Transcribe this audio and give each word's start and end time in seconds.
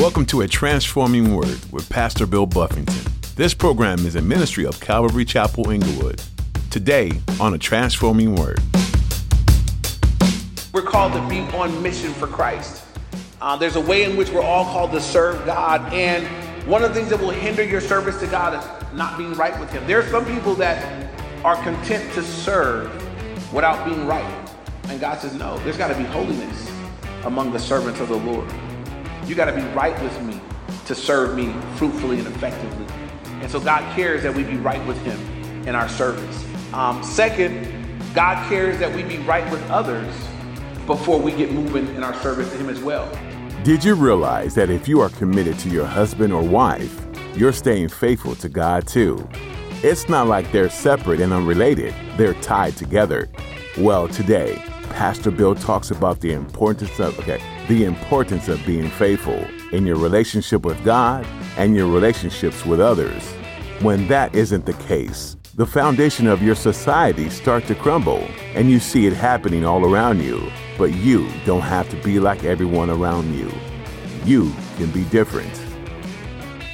Welcome 0.00 0.24
to 0.26 0.40
A 0.40 0.48
Transforming 0.48 1.36
Word 1.36 1.60
with 1.70 1.86
Pastor 1.90 2.24
Bill 2.24 2.46
Buffington. 2.46 3.12
This 3.36 3.52
program 3.52 4.06
is 4.06 4.16
a 4.16 4.22
ministry 4.22 4.64
of 4.64 4.80
Calvary 4.80 5.26
Chapel 5.26 5.68
Inglewood. 5.68 6.22
Today 6.70 7.12
on 7.38 7.52
A 7.52 7.58
Transforming 7.58 8.34
Word. 8.34 8.60
We're 10.72 10.86
called 10.86 11.12
to 11.12 11.28
be 11.28 11.40
on 11.54 11.82
mission 11.82 12.14
for 12.14 12.26
Christ. 12.26 12.82
Uh, 13.42 13.58
there's 13.58 13.76
a 13.76 13.80
way 13.82 14.04
in 14.04 14.16
which 14.16 14.30
we're 14.30 14.40
all 14.40 14.64
called 14.64 14.90
to 14.92 15.02
serve 15.02 15.44
God, 15.44 15.92
and 15.92 16.26
one 16.66 16.82
of 16.82 16.94
the 16.94 16.94
things 16.94 17.10
that 17.10 17.20
will 17.20 17.28
hinder 17.28 17.62
your 17.62 17.82
service 17.82 18.18
to 18.20 18.26
God 18.26 18.54
is 18.54 18.96
not 18.96 19.18
being 19.18 19.34
right 19.34 19.60
with 19.60 19.70
Him. 19.70 19.86
There 19.86 19.98
are 19.98 20.08
some 20.08 20.24
people 20.24 20.54
that 20.54 21.12
are 21.44 21.56
content 21.56 22.10
to 22.14 22.22
serve 22.22 22.90
without 23.52 23.84
being 23.84 24.06
right. 24.06 24.48
And 24.84 24.98
God 24.98 25.18
says, 25.18 25.34
no, 25.34 25.58
there's 25.58 25.76
got 25.76 25.88
to 25.88 25.94
be 25.94 26.04
holiness 26.04 26.72
among 27.24 27.52
the 27.52 27.58
servants 27.58 28.00
of 28.00 28.08
the 28.08 28.16
Lord. 28.16 28.50
You 29.30 29.36
got 29.36 29.44
to 29.44 29.54
be 29.54 29.62
right 29.68 29.94
with 30.02 30.20
me 30.22 30.40
to 30.86 30.92
serve 30.92 31.36
me 31.36 31.54
fruitfully 31.76 32.18
and 32.18 32.26
effectively. 32.26 32.84
And 33.40 33.48
so 33.48 33.60
God 33.60 33.94
cares 33.94 34.24
that 34.24 34.34
we 34.34 34.42
be 34.42 34.56
right 34.56 34.84
with 34.88 35.00
Him 35.04 35.20
in 35.68 35.76
our 35.76 35.88
service. 35.88 36.44
Um, 36.74 37.00
second, 37.04 38.02
God 38.12 38.44
cares 38.48 38.80
that 38.80 38.92
we 38.92 39.04
be 39.04 39.18
right 39.18 39.48
with 39.52 39.62
others 39.70 40.12
before 40.84 41.20
we 41.20 41.30
get 41.30 41.52
moving 41.52 41.86
in 41.94 42.02
our 42.02 42.12
service 42.14 42.50
to 42.50 42.58
Him 42.58 42.68
as 42.68 42.80
well. 42.80 43.08
Did 43.62 43.84
you 43.84 43.94
realize 43.94 44.56
that 44.56 44.68
if 44.68 44.88
you 44.88 45.00
are 45.00 45.10
committed 45.10 45.60
to 45.60 45.68
your 45.68 45.86
husband 45.86 46.32
or 46.32 46.42
wife, 46.42 47.00
you're 47.36 47.52
staying 47.52 47.90
faithful 47.90 48.34
to 48.34 48.48
God 48.48 48.88
too? 48.88 49.28
It's 49.84 50.08
not 50.08 50.26
like 50.26 50.50
they're 50.50 50.68
separate 50.68 51.20
and 51.20 51.32
unrelated, 51.32 51.94
they're 52.16 52.34
tied 52.34 52.76
together. 52.76 53.28
Well, 53.78 54.08
today, 54.08 54.60
Pastor 54.88 55.30
Bill 55.30 55.54
talks 55.54 55.92
about 55.92 56.18
the 56.18 56.32
importance 56.32 56.98
of 56.98 57.16
okay, 57.20 57.40
the 57.70 57.84
importance 57.84 58.48
of 58.48 58.66
being 58.66 58.90
faithful 58.90 59.46
in 59.70 59.86
your 59.86 59.96
relationship 59.96 60.64
with 60.64 60.84
God 60.84 61.24
and 61.56 61.76
your 61.76 61.86
relationships 61.86 62.66
with 62.66 62.80
others. 62.80 63.22
When 63.80 64.08
that 64.08 64.34
isn't 64.34 64.66
the 64.66 64.72
case, 64.72 65.36
the 65.54 65.66
foundation 65.66 66.26
of 66.26 66.42
your 66.42 66.56
society 66.56 67.30
start 67.30 67.68
to 67.68 67.76
crumble 67.76 68.26
and 68.56 68.68
you 68.68 68.80
see 68.80 69.06
it 69.06 69.12
happening 69.12 69.64
all 69.64 69.84
around 69.84 70.20
you. 70.20 70.50
But 70.76 70.94
you 70.94 71.30
don't 71.46 71.60
have 71.60 71.88
to 71.90 71.96
be 72.02 72.18
like 72.18 72.42
everyone 72.42 72.90
around 72.90 73.38
you. 73.38 73.52
You 74.24 74.52
can 74.76 74.90
be 74.90 75.04
different. 75.04 75.62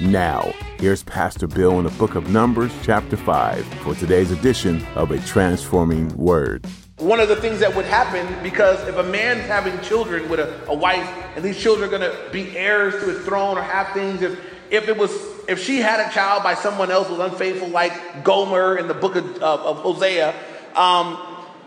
Now, 0.00 0.50
here's 0.80 1.02
Pastor 1.02 1.46
Bill 1.46 1.78
in 1.78 1.84
the 1.84 1.90
book 1.98 2.14
of 2.14 2.30
Numbers, 2.30 2.72
chapter 2.82 3.18
5, 3.18 3.66
for 3.82 3.94
today's 3.94 4.30
edition 4.30 4.82
of 4.94 5.10
A 5.10 5.18
Transforming 5.18 6.08
Word 6.16 6.66
one 6.98 7.20
of 7.20 7.28
the 7.28 7.36
things 7.36 7.60
that 7.60 7.74
would 7.74 7.84
happen 7.84 8.26
because 8.42 8.80
if 8.88 8.96
a 8.96 9.02
man's 9.02 9.42
having 9.46 9.78
children 9.80 10.28
with 10.28 10.40
a, 10.40 10.66
a 10.66 10.74
wife 10.74 11.06
and 11.36 11.44
these 11.44 11.58
children 11.58 11.86
are 11.86 11.90
going 11.90 12.10
to 12.10 12.30
be 12.32 12.56
heirs 12.56 12.94
to 12.94 13.10
his 13.10 13.24
throne 13.24 13.58
or 13.58 13.62
have 13.62 13.88
things 13.92 14.22
if 14.22 14.38
if 14.70 14.88
it 14.88 14.96
was 14.96 15.12
if 15.46 15.62
she 15.62 15.76
had 15.76 16.00
a 16.00 16.10
child 16.12 16.42
by 16.42 16.54
someone 16.54 16.90
else 16.90 17.08
was 17.10 17.20
unfaithful 17.20 17.68
like 17.68 18.24
gomer 18.24 18.78
in 18.78 18.88
the 18.88 18.94
book 18.94 19.14
of, 19.14 19.26
of, 19.42 19.60
of 19.60 19.76
hosea 19.78 20.34
um, 20.74 21.18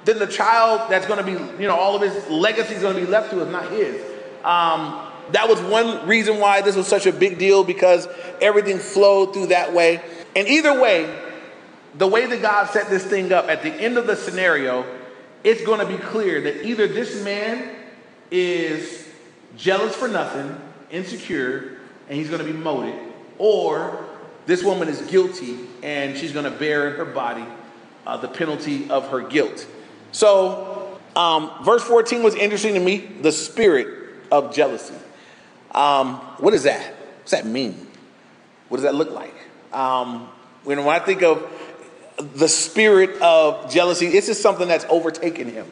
then 0.06 0.20
the 0.20 0.28
child 0.28 0.90
that's 0.90 1.06
going 1.06 1.24
to 1.24 1.26
be 1.26 1.62
you 1.62 1.68
know 1.68 1.76
all 1.76 1.96
of 1.96 2.02
his 2.02 2.28
legacy 2.30 2.76
is 2.76 2.82
going 2.82 2.96
to 2.96 3.02
be 3.02 3.08
left 3.08 3.32
to 3.32 3.42
is 3.42 3.52
not 3.52 3.70
his. 3.72 4.02
Um, 4.44 5.06
that 5.32 5.48
was 5.48 5.60
one 5.62 6.08
reason 6.08 6.40
why 6.40 6.62
this 6.62 6.76
was 6.76 6.88
such 6.88 7.06
a 7.06 7.12
big 7.12 7.38
deal 7.38 7.64
because 7.64 8.08
everything 8.42 8.80
flowed 8.80 9.34
through 9.34 9.48
that 9.48 9.74
way. 9.74 10.02
And 10.36 10.48
either 10.48 10.80
way 10.80 11.26
the 11.96 12.08
way 12.08 12.28
that 12.28 12.42
god 12.42 12.70
set 12.70 12.88
this 12.90 13.04
thing 13.04 13.34
up 13.34 13.50
at 13.50 13.64
the 13.64 13.74
end 13.74 13.98
of 13.98 14.06
the 14.06 14.16
scenario 14.16 14.86
it's 15.44 15.64
going 15.64 15.80
to 15.80 15.86
be 15.86 15.98
clear 15.98 16.42
that 16.42 16.66
either 16.66 16.88
this 16.88 17.24
man 17.24 17.76
is 18.32 19.08
jealous 19.56 19.96
for 19.96 20.08
nothing, 20.08 20.60
insecure, 20.92 21.78
and 22.08 22.18
he's 22.18 22.30
going 22.30 22.46
to 22.46 22.52
be 22.52 22.58
moted, 22.58 22.96
or 23.38 24.06
this 24.46 24.64
woman 24.64 24.88
is 24.88 25.02
guilty 25.04 25.60
and 25.84 26.18
she's 26.18 26.32
going 26.32 26.46
to 26.46 26.52
bear 26.52 26.90
in 26.90 26.96
her 26.96 27.06
body 27.06 27.46
uh, 28.06 28.18
the 28.18 28.28
penalty 28.28 28.90
of 28.90 29.10
her 29.10 29.22
guilt. 29.22 29.68
So, 30.12 31.00
um, 31.16 31.52
verse 31.64 31.84
14 31.84 32.24
was 32.24 32.36
interesting 32.36 32.74
to 32.74 32.80
me 32.80 32.98
the 33.22 33.32
spirit 33.32 34.16
of 34.32 34.54
jealousy. 34.54 34.96
Um, 35.72 36.16
what 36.40 36.54
is 36.54 36.64
that? 36.64 36.96
What's 37.20 37.32
that 37.32 37.46
mean? 37.46 37.88
What 38.70 38.78
does 38.78 38.84
that 38.84 38.96
look 38.96 39.12
like? 39.12 39.36
Um, 39.72 40.28
when, 40.64 40.84
when 40.84 40.96
I 40.96 41.00
think 41.00 41.22
of 41.22 41.48
the 42.20 42.48
spirit 42.48 43.22
of 43.22 43.72
jealousy. 43.72 44.10
This 44.10 44.30
is 44.30 44.40
something 44.40 44.68
that's 44.68 44.86
overtaken 44.86 45.50
him. 45.50 45.66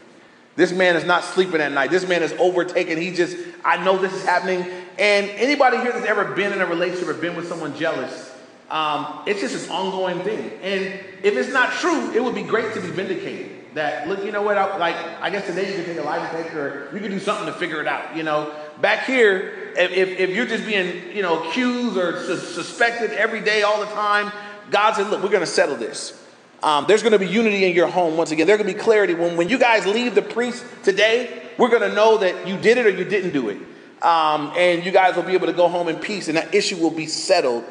This 0.55 0.71
man 0.71 0.95
is 0.95 1.03
not 1.03 1.23
sleeping 1.23 1.61
at 1.61 1.71
night. 1.71 1.91
This 1.91 2.07
man 2.07 2.23
is 2.23 2.33
overtaken. 2.33 2.97
He 2.97 3.11
just, 3.11 3.37
I 3.63 3.83
know 3.83 3.97
this 3.97 4.13
is 4.13 4.25
happening. 4.25 4.65
And 4.97 5.29
anybody 5.31 5.77
here 5.77 5.91
that's 5.91 6.05
ever 6.05 6.33
been 6.33 6.51
in 6.51 6.61
a 6.61 6.65
relationship 6.65 7.09
or 7.09 7.13
been 7.13 7.35
with 7.35 7.47
someone 7.47 7.75
jealous, 7.77 8.33
um, 8.71 9.23
it's 9.27 9.41
just 9.41 9.67
an 9.67 9.71
ongoing 9.71 10.21
thing. 10.21 10.51
And 10.63 10.99
if 11.23 11.37
it's 11.37 11.53
not 11.53 11.73
true, 11.73 12.11
it 12.11 12.23
would 12.23 12.33
be 12.35 12.43
great 12.43 12.73
to 12.73 12.81
be 12.81 12.87
vindicated. 12.87 13.53
That 13.75 14.07
look, 14.07 14.25
you 14.25 14.31
know 14.31 14.41
what? 14.41 14.57
I, 14.57 14.77
like 14.77 14.95
I 15.21 15.29
guess 15.29 15.45
today 15.45 15.69
you 15.69 15.75
can 15.75 15.85
take 15.85 15.99
a 15.99 16.01
lie 16.01 16.17
detector, 16.31 16.89
or 16.89 16.95
you 16.95 16.99
can 16.99 17.11
do 17.11 17.19
something 17.19 17.45
to 17.45 17.53
figure 17.53 17.79
it 17.79 17.87
out. 17.87 18.15
You 18.15 18.23
know, 18.23 18.51
back 18.81 19.05
here, 19.05 19.71
if, 19.77 19.91
if 19.91 20.29
you're 20.31 20.47
just 20.47 20.65
being 20.65 21.15
you 21.15 21.21
know 21.21 21.47
accused 21.47 21.95
or 21.95 22.23
su- 22.23 22.37
suspected 22.37 23.11
every 23.11 23.41
day, 23.41 23.61
all 23.61 23.79
the 23.79 23.91
time, 23.91 24.31
God 24.71 24.95
said, 24.95 25.11
look, 25.11 25.21
we're 25.21 25.29
going 25.29 25.41
to 25.41 25.45
settle 25.45 25.75
this. 25.75 26.19
Um, 26.63 26.85
there's 26.87 27.03
going 27.03 27.13
to 27.13 27.19
be 27.19 27.27
unity 27.27 27.65
in 27.65 27.75
your 27.75 27.87
home 27.87 28.17
once 28.17 28.31
again. 28.31 28.47
There's 28.47 28.57
going 28.57 28.69
to 28.69 28.77
be 28.77 28.81
clarity. 28.81 29.13
When, 29.13 29.37
when 29.37 29.49
you 29.49 29.59
guys 29.59 29.85
leave 29.85 30.15
the 30.15 30.21
priest 30.21 30.65
today, 30.83 31.43
we're 31.57 31.69
going 31.69 31.87
to 31.87 31.93
know 31.93 32.17
that 32.17 32.47
you 32.47 32.57
did 32.57 32.77
it 32.77 32.85
or 32.85 32.89
you 32.89 33.05
didn't 33.05 33.31
do 33.31 33.49
it. 33.49 33.57
Um, 34.01 34.53
and 34.55 34.85
you 34.85 34.91
guys 34.91 35.15
will 35.15 35.23
be 35.23 35.33
able 35.33 35.47
to 35.47 35.53
go 35.53 35.67
home 35.67 35.87
in 35.87 35.97
peace 35.97 36.27
and 36.27 36.37
that 36.37 36.53
issue 36.53 36.77
will 36.77 36.91
be 36.91 37.07
settled. 37.07 37.63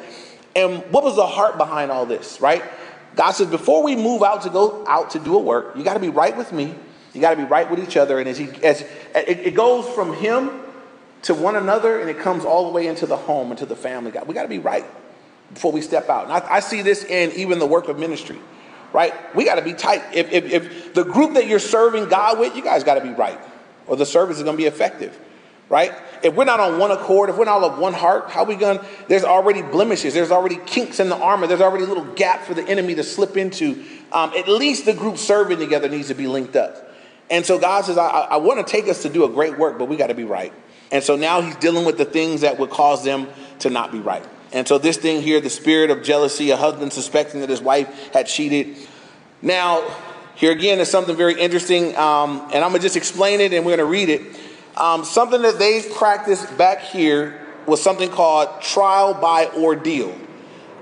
And 0.55 0.83
what 0.91 1.03
was 1.03 1.15
the 1.15 1.25
heart 1.25 1.57
behind 1.57 1.91
all 1.91 2.05
this, 2.05 2.41
right? 2.41 2.63
God 3.15 3.31
says, 3.31 3.47
before 3.47 3.83
we 3.83 3.95
move 3.95 4.23
out 4.23 4.43
to 4.43 4.49
go 4.49 4.85
out 4.87 5.11
to 5.11 5.19
do 5.19 5.35
a 5.35 5.39
work, 5.39 5.75
you 5.75 5.83
got 5.83 5.95
to 5.95 5.99
be 5.99 6.09
right 6.09 6.35
with 6.35 6.51
me. 6.51 6.73
You 7.13 7.21
got 7.21 7.31
to 7.31 7.37
be 7.37 7.43
right 7.43 7.69
with 7.69 7.79
each 7.79 7.97
other. 7.97 8.19
And 8.19 8.29
as, 8.29 8.37
he, 8.37 8.49
as 8.63 8.81
it, 9.15 9.39
it 9.39 9.55
goes 9.55 9.87
from 9.89 10.13
him 10.13 10.61
to 11.23 11.33
one 11.33 11.55
another 11.55 11.99
and 11.99 12.09
it 12.09 12.19
comes 12.19 12.45
all 12.45 12.65
the 12.65 12.71
way 12.71 12.87
into 12.87 13.05
the 13.05 13.17
home, 13.17 13.51
into 13.51 13.65
the 13.65 13.75
family. 13.75 14.11
God, 14.11 14.27
we 14.27 14.33
got 14.33 14.43
to 14.43 14.49
be 14.49 14.59
right 14.59 14.85
before 15.53 15.71
we 15.71 15.81
step 15.81 16.09
out. 16.09 16.25
And 16.25 16.33
I, 16.33 16.55
I 16.55 16.59
see 16.59 16.81
this 16.81 17.03
in 17.03 17.31
even 17.33 17.59
the 17.59 17.65
work 17.65 17.87
of 17.87 17.97
ministry 17.97 18.39
right? 18.93 19.13
We 19.35 19.45
got 19.45 19.55
to 19.55 19.61
be 19.61 19.73
tight. 19.73 20.03
If, 20.13 20.31
if, 20.31 20.45
if, 20.45 20.93
the 20.93 21.03
group 21.03 21.33
that 21.33 21.47
you're 21.47 21.59
serving 21.59 22.09
God 22.09 22.39
with, 22.39 22.55
you 22.55 22.63
guys 22.63 22.83
got 22.83 22.95
to 22.95 23.01
be 23.01 23.11
right, 23.11 23.39
or 23.85 23.95
the 23.95 24.05
service 24.05 24.37
is 24.37 24.43
going 24.43 24.55
to 24.55 24.61
be 24.61 24.67
effective, 24.67 25.17
right? 25.69 25.93
If 26.23 26.33
we're 26.35 26.45
not 26.45 26.59
on 26.59 26.79
one 26.79 26.91
accord, 26.91 27.29
if 27.29 27.37
we're 27.37 27.45
not 27.45 27.61
all 27.61 27.71
of 27.71 27.79
one 27.79 27.93
heart, 27.93 28.29
how 28.29 28.43
we 28.43 28.55
going? 28.55 28.79
to 28.79 28.85
There's 29.07 29.23
already 29.23 29.61
blemishes. 29.61 30.13
There's 30.13 30.31
already 30.31 30.57
kinks 30.65 30.99
in 30.99 31.09
the 31.09 31.17
armor. 31.17 31.47
There's 31.47 31.61
already 31.61 31.85
little 31.85 32.05
gaps 32.05 32.47
for 32.47 32.53
the 32.53 32.67
enemy 32.67 32.95
to 32.95 33.03
slip 33.03 33.37
into. 33.37 33.83
Um, 34.11 34.31
at 34.35 34.47
least 34.47 34.85
the 34.85 34.93
group 34.93 35.17
serving 35.17 35.59
together 35.59 35.89
needs 35.89 36.07
to 36.07 36.15
be 36.15 36.27
linked 36.27 36.55
up. 36.55 36.95
And 37.29 37.45
so 37.45 37.59
God 37.59 37.85
says, 37.85 37.97
I, 37.97 38.07
I 38.07 38.37
want 38.37 38.65
to 38.65 38.71
take 38.71 38.87
us 38.87 39.01
to 39.03 39.09
do 39.09 39.25
a 39.25 39.29
great 39.29 39.57
work, 39.57 39.77
but 39.77 39.85
we 39.85 39.97
got 39.97 40.07
to 40.07 40.15
be 40.15 40.23
right. 40.23 40.53
And 40.91 41.03
so 41.03 41.15
now 41.15 41.41
He's 41.41 41.55
dealing 41.57 41.85
with 41.85 41.97
the 41.97 42.05
things 42.05 42.41
that 42.41 42.57
would 42.57 42.69
cause 42.69 43.03
them 43.03 43.27
to 43.59 43.69
not 43.69 43.91
be 43.91 43.99
right. 43.99 44.23
And 44.53 44.67
so 44.67 44.77
this 44.77 44.97
thing 44.97 45.21
here, 45.21 45.41
the 45.41 45.49
spirit 45.49 45.89
of 45.89 46.03
jealousy, 46.03 46.51
a 46.51 46.57
husband 46.57 46.93
suspecting 46.93 47.41
that 47.41 47.49
his 47.49 47.61
wife 47.61 48.13
had 48.13 48.27
cheated. 48.27 48.77
Now, 49.41 49.83
here 50.35 50.51
again 50.51 50.79
is 50.79 50.89
something 50.89 51.15
very 51.15 51.39
interesting, 51.39 51.95
um, 51.97 52.41
and 52.53 52.63
I'm 52.63 52.71
gonna 52.71 52.79
just 52.79 52.95
explain 52.95 53.41
it 53.41 53.53
and 53.53 53.65
we're 53.65 53.75
gonna 53.75 53.89
read 53.89 54.09
it. 54.09 54.21
Um, 54.75 55.03
something 55.03 55.41
that 55.41 55.57
they 55.57 55.81
practiced 55.95 56.57
back 56.57 56.81
here 56.81 57.41
was 57.65 57.81
something 57.81 58.09
called 58.09 58.61
trial 58.61 59.13
by 59.15 59.47
ordeal. 59.47 60.15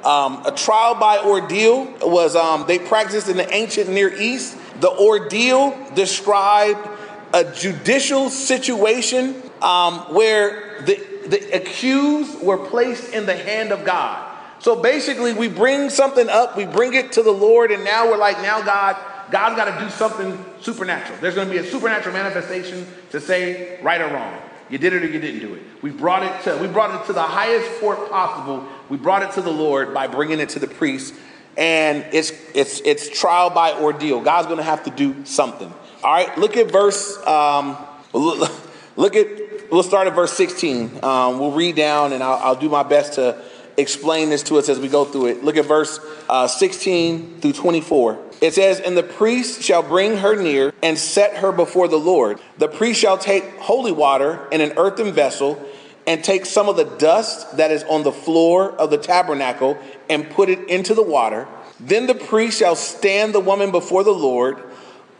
Um, 0.04 0.46
a 0.46 0.52
trial 0.52 0.96
by 0.96 1.20
ordeal 1.20 1.86
was 2.02 2.36
um, 2.36 2.66
they 2.68 2.78
practiced 2.78 3.28
in 3.28 3.38
the 3.38 3.52
ancient 3.52 3.90
Near 3.90 4.14
East. 4.14 4.56
The 4.80 4.92
ordeal 4.92 5.76
described 5.96 6.88
a 7.34 7.44
judicial 7.54 8.30
situation 8.30 9.42
um, 9.62 10.14
where 10.14 10.82
the 10.86 11.15
the 11.30 11.56
accused 11.56 12.42
were 12.42 12.58
placed 12.58 13.14
in 13.14 13.26
the 13.26 13.36
hand 13.36 13.72
of 13.72 13.84
God. 13.86 14.32
So 14.60 14.82
basically, 14.82 15.34
we 15.34 15.48
bring 15.48 15.90
something 15.90 16.30
up, 16.30 16.58
we 16.58 16.66
bring 16.66 16.94
it 16.94 17.14
to 17.14 17.24
the 17.24 17.32
Lord, 17.32 17.72
and 17.72 17.84
now 17.84 18.10
we're 18.10 18.18
like, 18.18 18.42
now 18.42 18.62
God, 18.62 18.96
God's 19.30 19.56
got 19.56 19.78
to 19.78 19.84
do 19.84 19.90
something 19.90 20.44
supernatural. 20.62 21.18
There's 21.22 21.36
going 21.36 21.48
to 21.48 21.54
be 21.54 21.60
a 21.60 21.70
supernatural 21.70 22.14
manifestation 22.14 22.88
to 23.12 23.20
say 23.20 23.80
right 23.82 24.02
or 24.02 24.08
wrong. 24.08 24.42
You 24.70 24.78
did 24.78 24.94
it 24.94 25.04
or 25.04 25.08
you 25.08 25.20
didn't 25.20 25.42
do 25.42 25.54
it. 25.54 25.62
We 25.82 25.92
brought 25.92 26.24
it 26.24 26.44
to 26.44 26.58
we 26.58 26.68
brought 26.68 27.00
it 27.00 27.06
to 27.08 27.14
the 27.14 27.22
highest 27.22 27.80
court 27.80 28.10
possible. 28.10 28.68
We 28.90 28.98
brought 28.98 29.22
it 29.22 29.32
to 29.34 29.42
the 29.42 29.52
Lord 29.52 29.94
by 29.94 30.08
bringing 30.08 30.40
it 30.40 30.50
to 30.50 30.60
the 30.60 30.68
priest, 30.68 31.14
and 31.56 32.04
it's 32.12 32.32
it's 32.56 32.82
it's 32.82 33.08
trial 33.10 33.52
by 33.52 33.74
ordeal. 33.74 34.22
God's 34.22 34.48
going 34.48 34.58
to 34.58 34.64
have 34.64 34.84
to 34.86 34.90
do 34.90 35.26
something. 35.26 35.72
All 36.04 36.12
right, 36.12 36.36
look 36.38 36.58
at 36.58 36.72
verse. 36.72 37.16
Um, 37.28 37.78
look 38.14 39.16
at 39.16 39.28
we'll 39.72 39.84
start 39.84 40.08
at 40.08 40.16
verse 40.16 40.34
16. 40.34 41.04
Um, 41.04 41.40
we'll 41.40 41.52
read 41.52 41.76
down, 41.76 42.14
and 42.14 42.24
I'll, 42.24 42.40
I'll, 42.40 42.56
do 42.56 42.70
my 42.70 42.84
best 42.84 43.14
to 43.14 43.42
explain 43.78 44.30
this 44.30 44.44
to 44.44 44.58
us 44.58 44.70
as 44.70 44.80
we 44.80 44.88
go 44.88 45.06
through 45.06 45.28
it. 45.28 45.44
Look 45.44 45.58
at 45.58 45.66
verse 45.66 46.00
uh, 46.30 46.48
16 46.48 47.42
through 47.42 47.54
24. 47.54 48.20
It 48.42 48.54
says, 48.54 48.80
And 48.80 48.98
the 48.98 49.04
priest 49.04 49.62
shall 49.62 49.84
bring 49.84 50.18
her 50.18 50.42
near 50.42 50.74
and 50.82 50.98
set 50.98 51.38
her 51.38 51.52
before 51.52 51.88
the 51.88 51.98
Lord. 51.98 52.40
The 52.58 52.68
priest 52.68 53.00
shall 53.00 53.18
take 53.18 53.58
holy 53.58 53.92
water 53.92 54.48
in 54.52 54.62
an 54.62 54.74
earthen 54.78 55.12
vessel 55.12 55.64
and 56.08 56.24
take 56.24 56.46
some 56.46 56.70
of 56.70 56.78
the 56.78 56.84
dust 56.84 57.58
that 57.58 57.72
is 57.72 57.84
on 57.86 58.04
the 58.04 58.12
floor 58.12 58.72
of 58.72 58.92
the 58.92 58.98
tabernacle 58.98 59.78
and 60.10 60.30
put 60.30 60.50
it 60.50 60.70
into 60.70 60.94
the 60.94 61.04
water. 61.04 61.48
Then 61.80 62.08
the 62.08 62.16
priest 62.16 62.60
shall 62.60 62.76
stand 62.76 63.34
the 63.34 63.40
woman 63.40 63.72
before 63.72 64.04
the 64.04 64.12
Lord, 64.12 64.62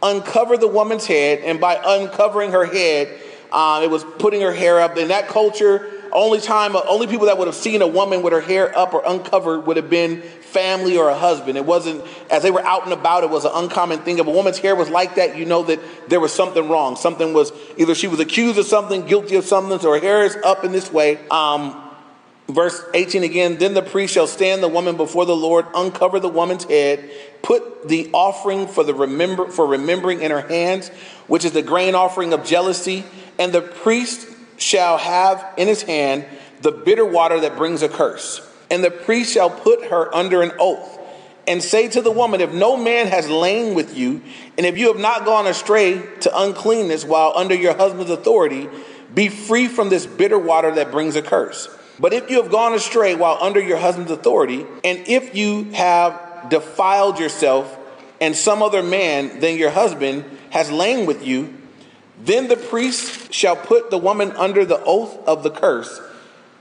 uncover 0.02 0.56
the 0.56 0.68
woman's 0.68 1.06
head, 1.06 1.40
and 1.40 1.60
by 1.60 1.80
uncovering 1.84 2.52
her 2.52 2.64
head, 2.64 3.20
uh, 3.52 3.80
it 3.82 3.90
was 3.90 4.04
putting 4.18 4.40
her 4.42 4.52
hair 4.52 4.80
up. 4.80 4.96
In 4.96 5.08
that 5.08 5.28
culture, 5.28 5.90
only 6.12 6.40
time, 6.40 6.76
only 6.76 7.06
people 7.06 7.26
that 7.26 7.38
would 7.38 7.46
have 7.46 7.54
seen 7.54 7.82
a 7.82 7.86
woman 7.86 8.22
with 8.22 8.32
her 8.32 8.40
hair 8.40 8.76
up 8.76 8.94
or 8.94 9.02
uncovered 9.06 9.66
would 9.66 9.76
have 9.76 9.90
been 9.90 10.22
family 10.22 10.96
or 10.96 11.08
a 11.08 11.16
husband. 11.16 11.58
It 11.58 11.64
wasn't, 11.64 12.04
as 12.30 12.42
they 12.42 12.50
were 12.50 12.64
out 12.64 12.84
and 12.84 12.92
about, 12.92 13.24
it 13.24 13.30
was 13.30 13.44
an 13.44 13.52
uncommon 13.54 14.00
thing. 14.00 14.18
If 14.18 14.26
a 14.26 14.30
woman's 14.30 14.58
hair 14.58 14.74
was 14.74 14.88
like 14.88 15.16
that, 15.16 15.36
you 15.36 15.44
know 15.44 15.62
that 15.64 15.80
there 16.08 16.20
was 16.20 16.32
something 16.32 16.68
wrong. 16.68 16.96
Something 16.96 17.34
was, 17.34 17.52
either 17.76 17.94
she 17.94 18.08
was 18.08 18.20
accused 18.20 18.58
of 18.58 18.66
something, 18.66 19.06
guilty 19.06 19.36
of 19.36 19.44
something, 19.44 19.78
so 19.78 19.92
her 19.92 20.00
hair 20.00 20.24
is 20.24 20.36
up 20.36 20.64
in 20.64 20.72
this 20.72 20.92
way. 20.92 21.18
Um, 21.28 21.82
Verse 22.48 22.80
18 22.94 23.24
again, 23.24 23.58
then 23.58 23.74
the 23.74 23.82
priest 23.82 24.14
shall 24.14 24.28
stand 24.28 24.62
the 24.62 24.68
woman 24.68 24.96
before 24.96 25.26
the 25.26 25.34
Lord, 25.34 25.66
uncover 25.74 26.20
the 26.20 26.28
woman's 26.28 26.62
head, 26.62 27.10
put 27.42 27.88
the 27.88 28.08
offering 28.12 28.68
for 28.68 28.84
the 28.84 28.94
remember 28.94 29.48
for 29.48 29.66
remembering 29.66 30.20
in 30.20 30.30
her 30.30 30.42
hands, 30.42 30.90
which 31.26 31.44
is 31.44 31.50
the 31.50 31.62
grain 31.62 31.96
offering 31.96 32.32
of 32.32 32.44
jealousy, 32.44 33.04
and 33.38 33.52
the 33.52 33.62
priest 33.62 34.28
shall 34.56 34.98
have 34.98 35.44
in 35.56 35.68
his 35.68 35.82
hand 35.82 36.24
the 36.62 36.72
bitter 36.72 37.04
water 37.04 37.40
that 37.40 37.56
brings 37.56 37.82
a 37.82 37.88
curse. 37.88 38.40
And 38.70 38.82
the 38.82 38.90
priest 38.90 39.32
shall 39.32 39.50
put 39.50 39.86
her 39.86 40.12
under 40.14 40.42
an 40.42 40.52
oath 40.58 40.98
and 41.46 41.62
say 41.62 41.88
to 41.88 42.00
the 42.00 42.10
woman, 42.10 42.40
If 42.40 42.52
no 42.52 42.76
man 42.76 43.06
has 43.06 43.30
lain 43.30 43.74
with 43.74 43.96
you, 43.96 44.22
and 44.56 44.66
if 44.66 44.76
you 44.76 44.88
have 44.88 45.00
not 45.00 45.24
gone 45.24 45.46
astray 45.46 46.02
to 46.20 46.38
uncleanness 46.40 47.04
while 47.04 47.32
under 47.36 47.54
your 47.54 47.76
husband's 47.76 48.10
authority, 48.10 48.68
be 49.14 49.28
free 49.28 49.68
from 49.68 49.88
this 49.88 50.06
bitter 50.06 50.38
water 50.38 50.74
that 50.74 50.90
brings 50.90 51.14
a 51.14 51.22
curse. 51.22 51.68
But 51.98 52.12
if 52.12 52.30
you 52.30 52.42
have 52.42 52.50
gone 52.50 52.74
astray 52.74 53.14
while 53.14 53.38
under 53.40 53.60
your 53.60 53.78
husband's 53.78 54.10
authority, 54.10 54.66
and 54.84 55.06
if 55.06 55.34
you 55.34 55.64
have 55.72 56.48
defiled 56.50 57.18
yourself, 57.18 57.78
and 58.20 58.34
some 58.34 58.62
other 58.62 58.82
man 58.82 59.40
than 59.40 59.56
your 59.56 59.70
husband 59.70 60.24
has 60.50 60.70
lain 60.70 61.06
with 61.06 61.24
you, 61.26 61.54
then 62.18 62.48
the 62.48 62.56
priest 62.56 63.32
shall 63.32 63.56
put 63.56 63.90
the 63.90 63.98
woman 63.98 64.32
under 64.32 64.64
the 64.64 64.82
oath 64.84 65.16
of 65.28 65.42
the 65.42 65.50
curse, 65.50 66.00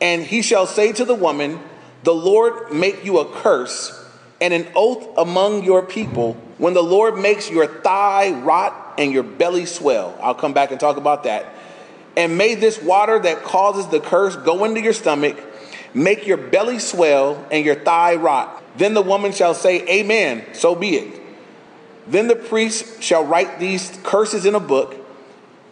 and 0.02 0.24
he 0.24 0.42
shall 0.42 0.68
say 0.68 0.92
to 0.94 1.06
the 1.06 1.16
woman, 1.16 1.60
The 2.04 2.14
Lord 2.14 2.74
make 2.74 3.06
you 3.06 3.20
a 3.20 3.26
curse 3.26 4.04
and 4.42 4.54
an 4.54 4.68
oath 4.76 5.18
among 5.18 5.64
your 5.64 5.82
people 5.82 6.34
when 6.58 6.74
the 6.74 6.84
Lord 6.84 7.18
makes 7.18 7.50
your 7.50 7.68
thigh 7.68 8.32
rot 8.32 8.96
and 8.98 9.14
your 9.14 9.24
belly 9.24 9.66
swell. 9.66 10.18
I'll 10.22 10.36
come 10.36 10.54
back 10.54 10.72
and 10.72 10.80
talk 10.80 10.98
about 10.98 11.24
that. 11.24 11.54
And 12.18 12.38
may 12.38 12.56
this 12.56 12.82
water 12.82 13.20
that 13.20 13.44
causes 13.44 13.88
the 13.88 14.00
curse 14.00 14.36
go 14.36 14.66
into 14.66 14.82
your 14.82 14.94
stomach, 14.94 15.38
make 15.94 16.28
your 16.28 16.38
belly 16.38 16.80
swell 16.80 17.46
and 17.50 17.66
your 17.66 17.76
thigh 17.76 18.16
rot. 18.16 18.62
Then 18.78 18.94
the 18.94 19.02
woman 19.02 19.32
shall 19.32 19.54
say, 19.54 19.88
Amen, 19.88 20.46
so 20.54 20.76
be 20.76 20.98
it. 20.98 21.22
Then 22.08 22.28
the 22.28 22.36
priest 22.36 23.02
shall 23.02 23.26
write 23.26 23.58
these 23.58 23.98
curses 24.04 24.46
in 24.46 24.54
a 24.54 24.60
book 24.60 25.05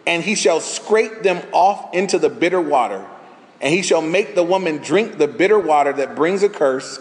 and 0.05 0.23
he 0.23 0.35
shall 0.35 0.59
scrape 0.59 1.23
them 1.23 1.41
off 1.51 1.93
into 1.93 2.19
the 2.19 2.29
bitter 2.29 2.61
water. 2.61 3.05
And 3.61 3.73
he 3.73 3.81
shall 3.81 4.01
make 4.01 4.35
the 4.35 4.43
woman 4.43 4.77
drink 4.77 5.17
the 5.17 5.27
bitter 5.27 5.57
water 5.57 5.93
that 5.93 6.15
brings 6.15 6.43
a 6.43 6.49
curse, 6.49 6.99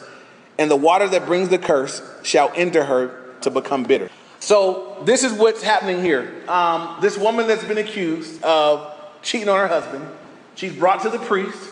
and 0.58 0.70
the 0.70 0.76
water 0.76 1.08
that 1.08 1.26
brings 1.26 1.48
the 1.48 1.58
curse 1.58 2.02
shall 2.22 2.52
enter 2.54 2.84
her 2.84 3.34
to 3.40 3.50
become 3.50 3.82
bitter. 3.82 4.10
So, 4.38 5.02
this 5.04 5.24
is 5.24 5.32
what's 5.32 5.62
happening 5.62 6.02
here. 6.02 6.32
Um, 6.48 6.98
this 7.00 7.16
woman 7.16 7.46
that's 7.46 7.64
been 7.64 7.78
accused 7.78 8.42
of 8.42 8.92
cheating 9.22 9.48
on 9.48 9.58
her 9.58 9.68
husband, 9.68 10.04
she's 10.54 10.74
brought 10.74 11.02
to 11.02 11.10
the 11.10 11.18
priest. 11.18 11.70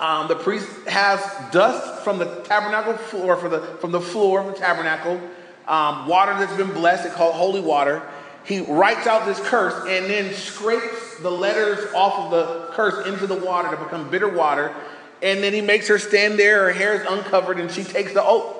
Um, 0.00 0.28
the 0.28 0.36
priest 0.36 0.68
has 0.86 1.20
dust 1.52 2.04
from 2.04 2.18
the 2.18 2.26
tabernacle 2.42 2.94
floor, 2.94 3.36
for 3.36 3.48
the, 3.48 3.60
from 3.80 3.90
the 3.90 4.00
floor 4.00 4.40
of 4.40 4.46
the 4.46 4.52
tabernacle, 4.52 5.20
um, 5.66 6.06
water 6.06 6.32
that's 6.32 6.56
been 6.56 6.72
blessed, 6.72 7.06
it's 7.06 7.14
called 7.14 7.34
holy 7.34 7.60
water 7.60 8.02
he 8.48 8.60
writes 8.60 9.06
out 9.06 9.26
this 9.26 9.38
curse 9.40 9.74
and 9.86 10.06
then 10.06 10.32
scrapes 10.32 11.18
the 11.20 11.30
letters 11.30 11.92
off 11.92 12.18
of 12.18 12.30
the 12.30 12.72
curse 12.72 13.06
into 13.06 13.26
the 13.26 13.34
water 13.34 13.70
to 13.70 13.76
become 13.76 14.10
bitter 14.10 14.28
water. 14.28 14.74
And 15.22 15.42
then 15.42 15.52
he 15.52 15.60
makes 15.60 15.86
her 15.88 15.98
stand 15.98 16.38
there, 16.38 16.64
her 16.64 16.72
hair 16.72 16.94
is 16.94 17.06
uncovered, 17.06 17.60
and 17.60 17.70
she 17.70 17.84
takes 17.84 18.14
the 18.14 18.24
oath. 18.24 18.56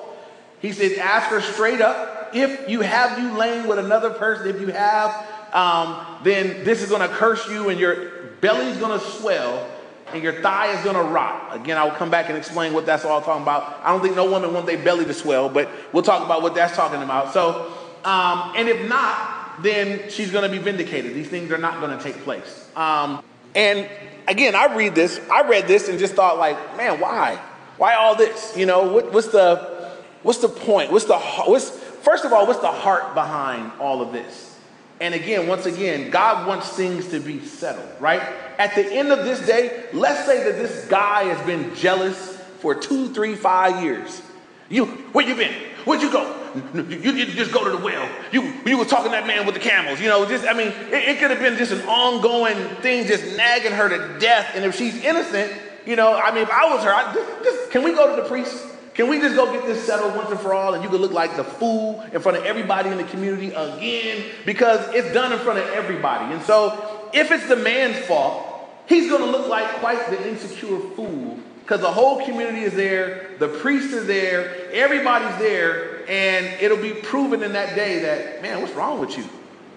He 0.59 0.73
says, 0.73 0.99
Ask 0.99 1.29
her 1.29 1.41
straight 1.41 1.81
up, 1.81 2.29
if 2.35 2.69
you 2.69 2.81
have 2.81 3.17
you 3.17 3.35
lain 3.35 3.67
with 3.67 3.79
another 3.79 4.11
person, 4.11 4.47
if 4.47 4.61
you 4.61 4.67
have, 4.67 5.09
um, 5.53 6.05
then 6.23 6.63
this 6.63 6.83
is 6.83 6.89
going 6.89 7.01
to 7.01 7.07
curse 7.15 7.49
you, 7.49 7.69
and 7.69 7.79
your 7.79 8.11
belly's 8.41 8.77
going 8.77 8.99
to 8.99 9.03
swell, 9.03 9.67
and 10.13 10.21
your 10.21 10.33
thigh 10.43 10.77
is 10.77 10.83
going 10.83 10.97
to 10.97 11.01
rot. 11.01 11.55
Again, 11.55 11.77
I 11.77 11.83
will 11.85 11.91
come 11.91 12.11
back 12.11 12.29
and 12.29 12.37
explain 12.37 12.73
what 12.73 12.85
that's 12.85 13.05
all 13.05 13.21
talking 13.21 13.41
about. 13.41 13.79
I 13.83 13.91
don't 13.91 14.03
think 14.03 14.15
no 14.15 14.29
woman 14.29 14.53
wants 14.53 14.69
their 14.69 14.83
belly 14.83 15.05
to 15.05 15.13
swell, 15.15 15.49
but 15.49 15.67
we'll 15.93 16.03
talk 16.03 16.23
about 16.23 16.43
what 16.43 16.53
that's 16.53 16.75
talking 16.75 17.01
about. 17.01 17.33
So, 17.33 17.73
um, 18.03 18.53
and 18.55 18.69
if 18.69 18.87
not, 18.87 19.38
then 19.63 20.09
she's 20.09 20.31
going 20.31 20.49
to 20.49 20.49
be 20.49 20.61
vindicated. 20.61 21.13
These 21.13 21.29
things 21.29 21.51
are 21.51 21.57
not 21.57 21.79
going 21.79 21.97
to 21.97 22.03
take 22.03 22.15
place. 22.23 22.69
Um, 22.75 23.23
and 23.55 23.89
again, 24.27 24.55
I 24.55 24.75
read 24.75 24.95
this, 24.95 25.19
I 25.31 25.47
read 25.47 25.67
this 25.67 25.89
and 25.89 25.99
just 25.99 26.13
thought, 26.13 26.37
like, 26.37 26.77
man, 26.77 26.99
why? 26.99 27.39
Why 27.77 27.95
all 27.95 28.15
this? 28.15 28.55
You 28.57 28.65
know, 28.65 28.91
what, 28.91 29.11
what's 29.13 29.27
the 29.27 29.91
what's 30.23 30.39
the 30.39 30.49
point? 30.49 30.91
What's 30.91 31.05
the 31.05 31.17
what's 31.17 31.69
first 31.69 32.25
of 32.25 32.33
all, 32.33 32.45
what's 32.45 32.59
the 32.59 32.67
heart 32.67 33.13
behind 33.13 33.71
all 33.79 34.01
of 34.01 34.11
this? 34.11 34.57
And 35.01 35.13
again, 35.13 35.47
once 35.47 35.65
again, 35.65 36.09
God 36.09 36.45
wants 36.45 36.69
things 36.69 37.07
to 37.09 37.21
be 37.21 37.39
settled, 37.39 37.89
right? 38.01 38.21
At 38.57 38.75
the 38.75 38.85
end 38.85 39.13
of 39.13 39.23
this 39.23 39.45
day, 39.45 39.85
let's 39.93 40.25
say 40.25 40.43
that 40.43 40.59
this 40.59 40.85
guy 40.87 41.23
has 41.23 41.45
been 41.45 41.73
jealous 41.75 42.37
for 42.59 42.75
two, 42.75 43.13
three, 43.13 43.35
five 43.35 43.81
years. 43.81 44.21
You, 44.67 44.85
where 44.85 45.25
you 45.25 45.35
been? 45.35 45.55
Where'd 45.85 46.01
you 46.01 46.11
go? 46.11 46.35
You, 46.73 47.25
just 47.25 47.51
go 47.51 47.63
to 47.63 47.77
the 47.77 47.83
well. 47.83 48.09
You, 48.31 48.53
you 48.65 48.77
were 48.77 48.85
talking 48.85 49.11
that 49.11 49.27
man 49.27 49.45
with 49.45 49.55
the 49.55 49.61
camels. 49.61 49.99
You 49.99 50.07
know, 50.07 50.25
just, 50.25 50.45
I 50.45 50.53
mean, 50.53 50.67
it, 50.67 51.09
it 51.09 51.19
could 51.19 51.29
have 51.29 51.39
been 51.39 51.57
just 51.57 51.71
an 51.71 51.81
ongoing 51.81 52.57
thing 52.77 53.05
just 53.07 53.37
nagging 53.37 53.71
her 53.71 53.89
to 53.89 54.19
death. 54.19 54.51
And 54.55 54.65
if 54.65 54.75
she's 54.75 54.95
innocent, 55.03 55.53
you 55.85 55.95
know, 55.95 56.19
I 56.19 56.33
mean, 56.33 56.43
if 56.43 56.49
I 56.49 56.73
was 56.73 56.83
her, 56.83 56.93
I, 56.93 57.13
just, 57.13 57.43
just, 57.43 57.71
can 57.71 57.83
we 57.83 57.93
go 57.93 58.15
to 58.15 58.21
the 58.21 58.27
priest? 58.27 58.65
Can 58.93 59.07
we 59.07 59.19
just 59.19 59.35
go 59.35 59.51
get 59.53 59.65
this 59.65 59.85
settled 59.85 60.15
once 60.15 60.29
and 60.29 60.39
for 60.39 60.53
all? 60.53 60.73
And 60.73 60.83
you 60.83 60.89
could 60.89 60.99
look 60.99 61.13
like 61.13 61.37
the 61.37 61.43
fool 61.43 62.01
in 62.11 62.19
front 62.19 62.37
of 62.37 62.43
everybody 62.43 62.89
in 62.89 62.97
the 62.97 63.05
community 63.05 63.51
again 63.51 64.25
because 64.45 64.93
it's 64.93 65.13
done 65.13 65.31
in 65.31 65.39
front 65.39 65.59
of 65.59 65.67
everybody. 65.69 66.33
And 66.33 66.43
so 66.43 67.09
if 67.13 67.31
it's 67.31 67.47
the 67.47 67.55
man's 67.55 67.97
fault, 68.05 68.45
he's 68.87 69.09
going 69.09 69.21
to 69.21 69.29
look 69.29 69.47
like 69.47 69.67
quite 69.75 70.09
the 70.09 70.27
insecure 70.27 70.79
fool 70.95 71.39
because 71.69 71.81
the 71.81 71.91
whole 71.91 72.25
community 72.25 72.61
is 72.61 72.73
there, 72.73 73.27
the 73.37 73.47
priests 73.47 73.93
are 73.93 74.03
there, 74.03 74.71
everybody's 74.71 75.37
there, 75.37 76.03
and 76.09 76.59
it'll 76.59 76.81
be 76.81 76.93
proven 76.93 77.43
in 77.43 77.53
that 77.53 77.75
day 77.75 77.99
that, 77.99 78.41
man, 78.41 78.59
what's 78.59 78.73
wrong 78.73 78.99
with 78.99 79.15
you? 79.15 79.23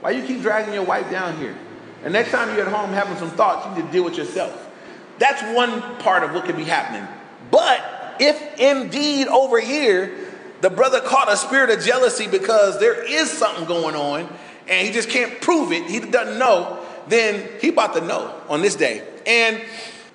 Why 0.00 0.12
you 0.12 0.26
keep 0.26 0.40
dragging 0.40 0.72
your 0.72 0.84
wife 0.84 1.11
down 1.11 1.37
here? 1.37 1.54
And 2.02 2.14
next 2.14 2.30
time 2.30 2.56
you're 2.56 2.66
at 2.66 2.72
home 2.72 2.94
having 2.94 3.18
some 3.18 3.28
thoughts, 3.32 3.66
you 3.66 3.75
need 3.75 3.88
to 3.88 3.92
deal 3.92 4.04
with 4.04 4.16
yourself. 4.16 4.70
That's 5.18 5.42
one 5.54 5.82
part 5.99 6.22
of 6.22 6.32
what 6.32 6.46
could 6.46 6.56
be 6.56 6.64
happening. 6.64 7.06
But 7.50 8.16
if 8.18 8.58
indeed 8.58 9.28
over 9.28 9.61
here 9.61 10.16
the 10.62 10.70
brother 10.70 11.02
caught 11.02 11.30
a 11.30 11.37
spirit 11.37 11.68
of 11.68 11.84
jealousy 11.84 12.26
because 12.26 12.80
there 12.80 13.04
is 13.04 13.30
something 13.30 13.66
going 13.66 13.96
on 13.96 14.34
and 14.66 14.87
he 14.87 14.94
just 14.94 15.11
can't 15.11 15.42
prove 15.42 15.72
it, 15.72 15.90
he 15.90 16.00
doesn't 16.00 16.38
know, 16.38 16.82
then 17.08 17.50
he 17.61 17.68
about 17.68 17.92
to 17.96 18.00
know 18.00 18.34
on 18.49 18.62
this 18.62 18.76
day. 18.76 19.06
And 19.26 19.61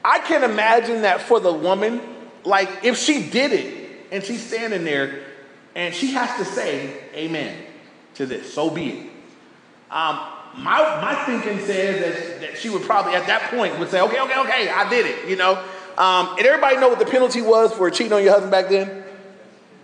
I 0.07 0.19
can't 0.19 0.45
imagine 0.45 1.01
that 1.01 1.21
for 1.21 1.41
the 1.41 1.51
woman, 1.51 1.99
like 2.45 2.69
if 2.83 2.97
she 2.97 3.29
did 3.29 3.51
it 3.51 4.05
and 4.09 4.23
she's 4.23 4.41
standing 4.41 4.85
there 4.85 5.25
and 5.75 5.93
she 5.93 6.13
has 6.13 6.33
to 6.37 6.45
say 6.45 6.97
amen 7.13 7.61
to 8.15 8.25
this, 8.25 8.53
so 8.53 8.69
be 8.69 8.89
it. 8.89 8.99
Um, 9.91 10.17
my, 10.55 11.01
my 11.01 11.23
thinking 11.25 11.59
says 11.65 11.99
that, 11.99 12.39
that 12.39 12.57
she 12.57 12.69
would 12.69 12.83
probably 12.83 13.15
at 13.15 13.27
that 13.27 13.51
point 13.51 13.77
would 13.79 13.89
say, 13.89 13.99
okay, 13.99 14.21
okay, 14.21 14.39
okay, 14.39 14.69
I 14.69 14.89
did 14.89 15.05
it, 15.05 15.27
you 15.27 15.35
know. 15.35 15.61
Um, 15.97 16.37
and 16.37 16.47
everybody 16.47 16.77
know 16.77 16.87
what 16.87 16.99
the 16.99 17.05
penalty 17.05 17.41
was 17.41 17.73
for 17.73 17.89
cheating 17.91 18.13
on 18.13 18.23
your 18.23 18.31
husband 18.31 18.51
back 18.51 18.69
then? 18.69 19.03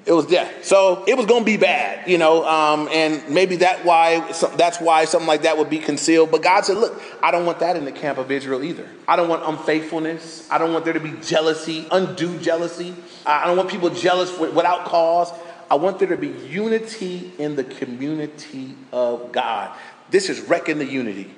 It 0.06 0.12
was 0.12 0.26
death. 0.26 0.66
So 0.66 1.06
it 1.08 1.16
was 1.16 1.26
going 1.26 1.42
to 1.42 1.46
be 1.46 1.56
bad, 1.56 2.10
you 2.10 2.18
know, 2.18 2.46
um, 2.46 2.90
and 2.92 3.30
maybe 3.30 3.58
that 3.58 3.86
why 3.86 4.20
that's 4.58 4.82
why 4.82 5.06
something 5.06 5.28
like 5.28 5.44
that 5.44 5.58
would 5.58 5.70
be 5.70 5.80
concealed. 5.80 6.30
But 6.30 6.42
God 6.42 6.66
said, 6.66 6.78
"Look, 6.78 7.02
I 7.22 7.32
don't 7.32 7.46
want 7.46 7.60
that 7.60 7.78
in 7.78 7.86
the 7.86 7.92
camp 7.92 8.18
of 8.18 8.30
Israel 8.30 8.64
either. 8.64 8.88
I 9.08 9.16
don't 9.16 9.30
want 9.30 9.44
unfaithfulness. 9.46 10.50
I 10.52 10.58
don't 10.58 10.74
want 10.74 10.84
there 10.84 10.94
to 10.94 11.00
be 11.00 11.14
jealousy, 11.22 11.88
undue 11.90 12.38
jealousy. 12.40 12.96
I 13.26 13.46
don't 13.46 13.56
want 13.56 13.70
people 13.70 13.90
jealous 13.90 14.38
without 14.38 14.86
cause. 14.86 15.32
I 15.72 15.76
want 15.76 16.00
there 16.00 16.10
to 16.10 16.18
be 16.18 16.28
unity 16.28 17.32
in 17.38 17.56
the 17.56 17.64
community 17.64 18.76
of 18.92 19.32
God. 19.32 19.72
This 20.10 20.30
is 20.30 20.42
wrecking 20.42 20.80
the 20.80 20.86
unity, 20.86 21.34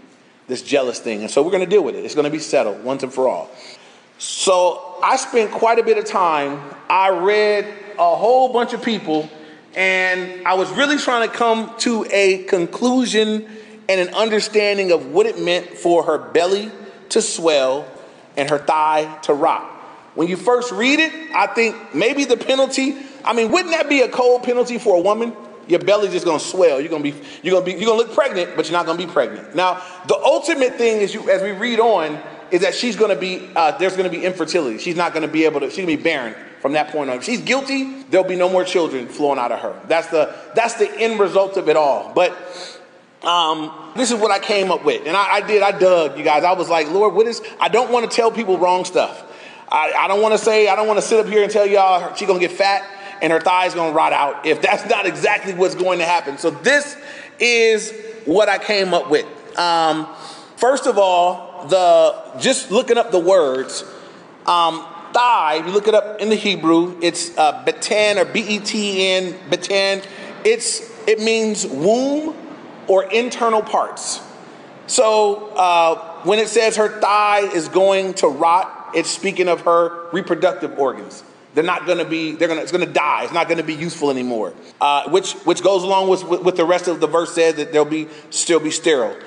this 0.48 0.64
jealous 0.64 1.00
thing, 1.00 1.22
and 1.22 1.30
so 1.30 1.44
we're 1.44 1.52
going 1.52 1.64
to 1.64 1.70
deal 1.70 1.84
with 1.84 1.96
it. 1.96 2.04
It's 2.04 2.16
going 2.16 2.26
to 2.26 2.32
be 2.32 2.40
settled 2.40 2.84
once 2.84 3.04
and 3.04 3.14
for 3.14 3.28
all." 3.28 3.52
So 4.18 4.98
I 5.04 5.18
spent 5.18 5.52
quite 5.52 5.78
a 5.78 5.84
bit 5.84 5.98
of 6.00 6.06
time. 6.06 6.62
I 6.90 7.10
read 7.10 7.85
a 7.98 8.16
whole 8.16 8.54
bunch 8.54 8.74
of 8.74 8.84
people, 8.84 9.30
and 9.76 10.46
I 10.48 10.54
was 10.54 10.72
really 10.72 10.98
trying 10.98 11.30
to 11.30 11.36
come 11.36 11.74
to 11.80 12.06
a 12.12 12.44
conclusion 12.44 13.48
and 13.88 14.02
an 14.02 14.14
understanding 14.16 14.92
of 14.92 15.08
what 15.08 15.26
it 15.26 15.40
meant 15.40 15.78
for 15.78 16.04
her 16.04 16.18
belly 16.18 16.72
to 17.10 17.22
swell, 17.22 17.86
and 18.38 18.50
her 18.50 18.58
thigh 18.58 19.20
to 19.24 19.34
rot. 19.34 19.64
When 20.16 20.28
you 20.28 20.38
first 20.38 20.72
read 20.72 21.00
it, 21.00 21.14
I 21.34 21.48
think 21.48 21.94
maybe 21.94 22.26
the 22.26 22.38
penalty, 22.38 22.96
I 23.24 23.34
mean, 23.34 23.52
wouldn't 23.52 23.72
that 23.72 23.90
be 23.90 24.02
a 24.02 24.10
cold 24.10 24.44
penalty 24.44 24.78
for 24.78 24.98
a 24.98 25.02
woman? 25.02 25.34
Your 25.68 25.80
belly's 25.80 26.12
just 26.12 26.26
gonna 26.26 26.40
swell. 26.40 26.80
You're 26.80 26.90
gonna 26.90 27.04
be, 27.04 27.14
you're 27.44 27.54
gonna 27.54 27.66
be, 27.66 27.74
you're 27.74 27.86
gonna 27.86 27.98
look 27.98 28.14
pregnant, 28.14 28.56
but 28.56 28.66
you're 28.66 28.78
not 28.78 28.86
gonna 28.86 28.98
be 28.98 29.08
pregnant. 29.08 29.56
Now, 29.56 29.82
the 30.08 30.16
ultimate 30.16 30.76
thing 30.76 31.02
is 31.02 31.14
you, 31.14 31.30
as 31.30 31.42
we 31.42 31.52
read 31.52 31.80
on, 31.80 32.22
is 32.52 32.62
that 32.62 32.76
she's 32.76 32.96
gonna 32.96 33.16
be, 33.16 33.50
uh, 33.56 33.78
there's 33.78 33.98
gonna 33.98 34.10
be 34.10 34.24
infertility. 34.24 34.78
She's 34.78 34.96
not 34.96 35.14
gonna 35.14 35.28
be 35.28 35.46
able 35.46 35.60
to, 35.62 35.70
she's 35.70 35.78
gonna 35.78 35.98
be 35.98 36.02
barren 36.02 36.36
from 36.66 36.74
that 36.74 36.88
point 36.88 37.12
on. 37.12 37.18
If 37.18 37.24
she's 37.24 37.42
guilty, 37.42 38.02
there'll 38.10 38.28
be 38.28 38.36
no 38.36 38.50
more 38.50 38.64
children 38.64 39.08
flowing 39.08 39.38
out 39.38 39.52
of 39.52 39.60
her. 39.60 39.80
That's 39.88 40.08
the, 40.08 40.36
that's 40.56 40.74
the 40.74 40.92
end 41.00 41.20
result 41.20 41.58
of 41.58 41.70
it 41.70 41.78
all. 41.78 42.12
But 42.12 42.32
um, 43.22 43.72
this 43.96 44.10
is 44.10 44.20
what 44.20 44.32
I 44.32 44.40
came 44.40 44.72
up 44.72 44.84
with. 44.84 45.06
And 45.06 45.16
I, 45.16 45.34
I, 45.34 45.42
did, 45.42 45.62
I 45.62 45.78
dug, 45.78 46.18
you 46.18 46.24
guys. 46.24 46.44
I 46.44 46.54
was 46.54 46.68
like, 46.68 46.90
Lord, 46.90 47.14
what 47.14 47.28
is, 47.28 47.40
I 47.60 47.68
don't 47.68 47.92
want 47.92 48.10
to 48.10 48.16
tell 48.16 48.32
people 48.32 48.58
wrong 48.58 48.84
stuff. 48.84 49.32
I, 49.70 49.94
I 49.96 50.08
don't 50.08 50.24
want 50.24 50.34
to 50.34 50.40
say, 50.40 50.68
I 50.68 50.76
don't 50.76 50.88
want 50.88 50.98
to 50.98 51.06
sit 51.06 51.24
up 51.24 51.32
here 51.32 51.44
and 51.44 51.52
tell 51.52 51.68
y'all 51.68 52.16
she's 52.16 52.28
to 52.28 52.40
get 52.40 52.50
fat 52.50 52.84
and 53.22 53.32
her 53.32 53.40
thighs 53.40 53.76
to 53.76 53.82
rot 53.82 54.12
out 54.12 54.48
if 54.48 54.60
that's 54.64 54.86
not 54.90 55.06
exactly 55.06 55.54
what's 55.54 55.76
going 55.76 56.00
to 56.00 56.06
happen. 56.06 56.40
So 56.40 56.50
this 56.50 56.98
is 57.40 57.94
what 58.26 58.50
I 58.50 58.58
came 58.58 58.92
up 58.92 59.12
with. 59.12 59.28
Um, 59.56 60.08
first 60.56 60.88
of 60.88 60.98
all, 60.98 61.68
the 61.68 62.40
just 62.40 62.72
looking 62.72 62.98
up 62.98 63.12
the 63.12 63.20
words, 63.20 63.84
um, 64.48 64.84
thigh, 65.16 65.56
if 65.60 65.66
you 65.66 65.72
look 65.72 65.88
it 65.88 65.96
up 65.96 66.20
in 66.20 66.30
the 66.30 66.36
Hebrew, 66.36 67.00
it's 67.02 67.36
uh, 67.38 67.64
beten 67.64 68.18
or 68.18 68.26
B-E-T-N, 68.26 69.36
beten. 69.50 70.04
It's, 70.44 70.92
it 71.08 71.20
means 71.20 71.66
womb 71.66 72.36
or 72.88 73.06
internal 73.06 73.62
parts. 73.62 74.22
So 74.88 75.48
uh, 75.56 76.22
when 76.24 76.40
it 76.40 76.50
says 76.50 76.76
her 76.76 77.00
thigh 77.00 77.48
is 77.54 77.70
going 77.70 78.16
to 78.16 78.28
rot, 78.28 78.92
it's 78.94 79.10
speaking 79.10 79.48
of 79.48 79.62
her 79.62 80.10
reproductive 80.12 80.78
organs. 80.78 81.24
They're 81.56 81.64
not 81.64 81.86
going 81.86 82.00
to 82.00 82.06
be. 82.06 82.34
They're 82.34 82.50
going 82.50 82.58
to. 82.58 82.64
It's 82.64 82.74
going 82.74 82.86
to 82.86 82.94
die. 82.94 83.24
It's 83.24 83.32
not 83.34 83.48
going 83.48 83.60
to 83.60 83.64
be 83.64 83.74
useful 83.74 84.12
anymore. 84.12 84.54
Uh, 84.82 85.10
which 85.10 85.32
which 85.46 85.64
goes 85.64 85.84
along 85.84 86.10
with, 86.10 86.26
with, 86.26 86.42
with 86.44 86.58
the 86.58 86.66
rest 86.66 86.90
of 86.90 87.00
the 87.00 87.08
verse 87.08 87.34
says 87.34 87.56
that 87.56 87.72
they'll 87.72 87.86
be 87.86 88.10
still 88.30 88.60
be 88.60 88.72
sterile. 88.72 89.18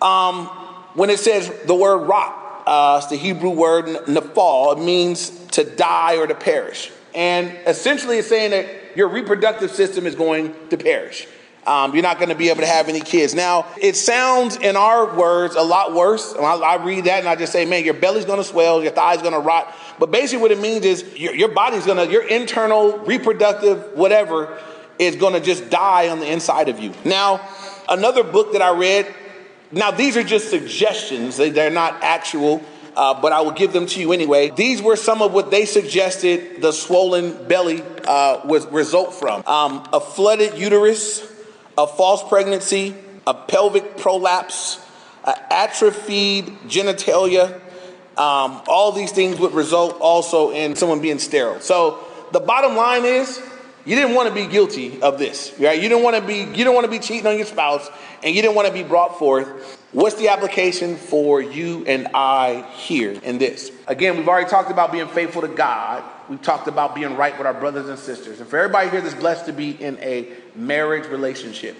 Um, 0.00 0.46
when 0.94 1.10
it 1.10 1.18
says 1.18 1.52
the 1.66 1.74
word 1.74 1.98
rot, 1.98 2.45
uh, 2.66 3.00
it's 3.00 3.10
the 3.10 3.16
Hebrew 3.16 3.50
word 3.50 3.86
nafal. 4.06 4.76
It 4.76 4.84
means 4.84 5.30
to 5.52 5.64
die 5.64 6.16
or 6.16 6.26
to 6.26 6.34
perish, 6.34 6.90
and 7.14 7.56
essentially 7.66 8.18
it's 8.18 8.28
saying 8.28 8.50
that 8.50 8.66
your 8.96 9.08
reproductive 9.08 9.70
system 9.70 10.06
is 10.06 10.14
going 10.14 10.54
to 10.70 10.76
perish. 10.76 11.26
Um, 11.66 11.94
you're 11.94 12.02
not 12.02 12.18
going 12.18 12.28
to 12.28 12.36
be 12.36 12.48
able 12.48 12.60
to 12.60 12.66
have 12.66 12.88
any 12.88 13.00
kids. 13.00 13.34
Now, 13.34 13.66
it 13.82 13.96
sounds 13.96 14.56
in 14.56 14.76
our 14.76 15.16
words 15.16 15.56
a 15.56 15.62
lot 15.62 15.92
worse. 15.92 16.32
I, 16.32 16.54
I 16.54 16.84
read 16.84 17.06
that 17.06 17.18
and 17.18 17.28
I 17.28 17.34
just 17.34 17.50
say, 17.50 17.64
man, 17.64 17.84
your 17.84 17.94
belly's 17.94 18.24
going 18.24 18.38
to 18.38 18.44
swell, 18.44 18.84
your 18.84 18.92
thigh's 18.92 19.20
going 19.20 19.34
to 19.34 19.40
rot. 19.40 19.74
But 19.98 20.12
basically, 20.12 20.42
what 20.42 20.52
it 20.52 20.60
means 20.60 20.84
is 20.84 21.04
your, 21.18 21.34
your 21.34 21.48
body's 21.48 21.84
going 21.84 21.98
to, 22.06 22.12
your 22.12 22.22
internal, 22.22 22.98
reproductive, 22.98 23.94
whatever, 23.94 24.56
is 25.00 25.16
going 25.16 25.32
to 25.32 25.40
just 25.40 25.68
die 25.68 26.08
on 26.08 26.20
the 26.20 26.30
inside 26.30 26.68
of 26.68 26.78
you. 26.78 26.92
Now, 27.04 27.40
another 27.88 28.22
book 28.22 28.52
that 28.52 28.62
I 28.62 28.70
read, 28.70 29.12
now 29.72 29.90
these 29.90 30.16
are 30.16 30.22
just 30.22 30.50
suggestions, 30.50 31.36
they're 31.36 31.70
not 31.70 32.02
actual. 32.02 32.62
Uh, 32.96 33.20
but 33.20 33.30
I 33.30 33.42
will 33.42 33.50
give 33.52 33.74
them 33.74 33.84
to 33.84 34.00
you 34.00 34.12
anyway. 34.14 34.48
These 34.48 34.80
were 34.80 34.96
some 34.96 35.20
of 35.20 35.34
what 35.34 35.50
they 35.50 35.66
suggested 35.66 36.62
the 36.62 36.72
swollen 36.72 37.46
belly 37.46 37.82
uh, 38.04 38.40
was 38.46 38.66
result 38.68 39.12
from: 39.12 39.46
um, 39.46 39.86
a 39.92 40.00
flooded 40.00 40.56
uterus, 40.56 41.20
a 41.76 41.86
false 41.86 42.26
pregnancy, 42.26 42.94
a 43.26 43.34
pelvic 43.34 43.98
prolapse, 43.98 44.80
atrophied 45.50 46.46
genitalia. 46.68 47.60
Um, 48.16 48.62
all 48.66 48.92
these 48.92 49.12
things 49.12 49.38
would 49.38 49.52
result 49.52 49.98
also 50.00 50.52
in 50.52 50.74
someone 50.74 51.02
being 51.02 51.18
sterile. 51.18 51.60
So 51.60 51.98
the 52.32 52.40
bottom 52.40 52.76
line 52.76 53.04
is, 53.04 53.42
you 53.86 53.94
didn't 53.94 54.14
want 54.14 54.28
to 54.28 54.34
be 54.34 54.46
guilty 54.46 55.00
of 55.00 55.18
this, 55.18 55.54
right? 55.60 55.80
You 55.80 55.88
didn't 55.88 56.02
want 56.02 56.16
to 56.16 56.22
be 56.22 56.38
you 56.58 56.64
don't 56.64 56.74
want 56.74 56.86
to 56.86 56.90
be 56.90 56.98
cheating 56.98 57.26
on 57.26 57.36
your 57.36 57.46
spouse, 57.46 57.88
and 58.22 58.34
you 58.34 58.42
didn't 58.42 58.56
want 58.56 58.66
to 58.66 58.74
be 58.74 58.82
brought 58.82 59.18
forth. 59.18 59.80
What's 59.92 60.16
the 60.16 60.28
application 60.28 60.96
for 60.96 61.40
you 61.40 61.84
and 61.86 62.08
I 62.12 62.68
here 62.74 63.12
in 63.12 63.38
this? 63.38 63.70
Again, 63.86 64.16
we've 64.16 64.28
already 64.28 64.50
talked 64.50 64.70
about 64.70 64.90
being 64.92 65.06
faithful 65.08 65.42
to 65.42 65.48
God. 65.48 66.02
We've 66.28 66.42
talked 66.42 66.66
about 66.66 66.96
being 66.96 67.16
right 67.16 67.38
with 67.38 67.46
our 67.46 67.54
brothers 67.54 67.88
and 67.88 67.98
sisters. 67.98 68.40
And 68.40 68.48
for 68.48 68.58
everybody 68.58 68.90
here 68.90 69.00
that's 69.00 69.14
blessed 69.14 69.46
to 69.46 69.52
be 69.52 69.70
in 69.70 69.96
a 70.00 70.32
marriage 70.56 71.08
relationship, 71.08 71.76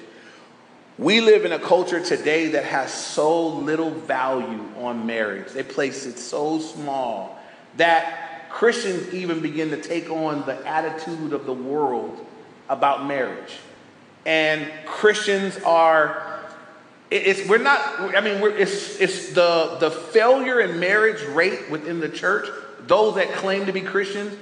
we 0.99 1.21
live 1.21 1.45
in 1.45 1.53
a 1.53 1.59
culture 1.59 2.01
today 2.01 2.51
that 2.51 2.65
has 2.65 2.95
so 2.95 3.49
little 3.49 3.91
value 3.91 4.65
on 4.79 5.05
marriage. 5.05 5.53
They 5.53 5.65
place 5.65 6.07
it 6.07 6.19
so 6.19 6.61
small 6.61 7.39
that 7.77 8.26
Christians 8.57 9.13
even 9.13 9.41
begin 9.41 9.69
to 9.69 9.77
take 9.77 10.09
on 10.09 10.47
the 10.47 10.67
attitude 10.67 11.35
of 11.35 11.45
the 11.45 11.53
world 11.53 12.25
about 12.71 13.05
marriage. 13.05 13.59
And 14.25 14.73
Christians 14.87 15.59
are, 15.59 16.41
it's, 17.11 17.47
we're 17.51 17.59
not, 17.59 18.17
I 18.17 18.23
mean, 18.23 18.41
it's, 18.57 18.99
it's 18.99 19.35
the, 19.35 19.77
the 19.79 19.91
failure 19.91 20.59
in 20.61 20.81
marriage 20.81 21.23
rate 21.35 21.71
within 21.71 22.01
the 22.01 22.09
church, 22.09 22.49
those 22.87 23.17
that 23.17 23.31
claim 23.35 23.67
to 23.67 23.75
be 23.75 23.83
Christians, 23.83 24.35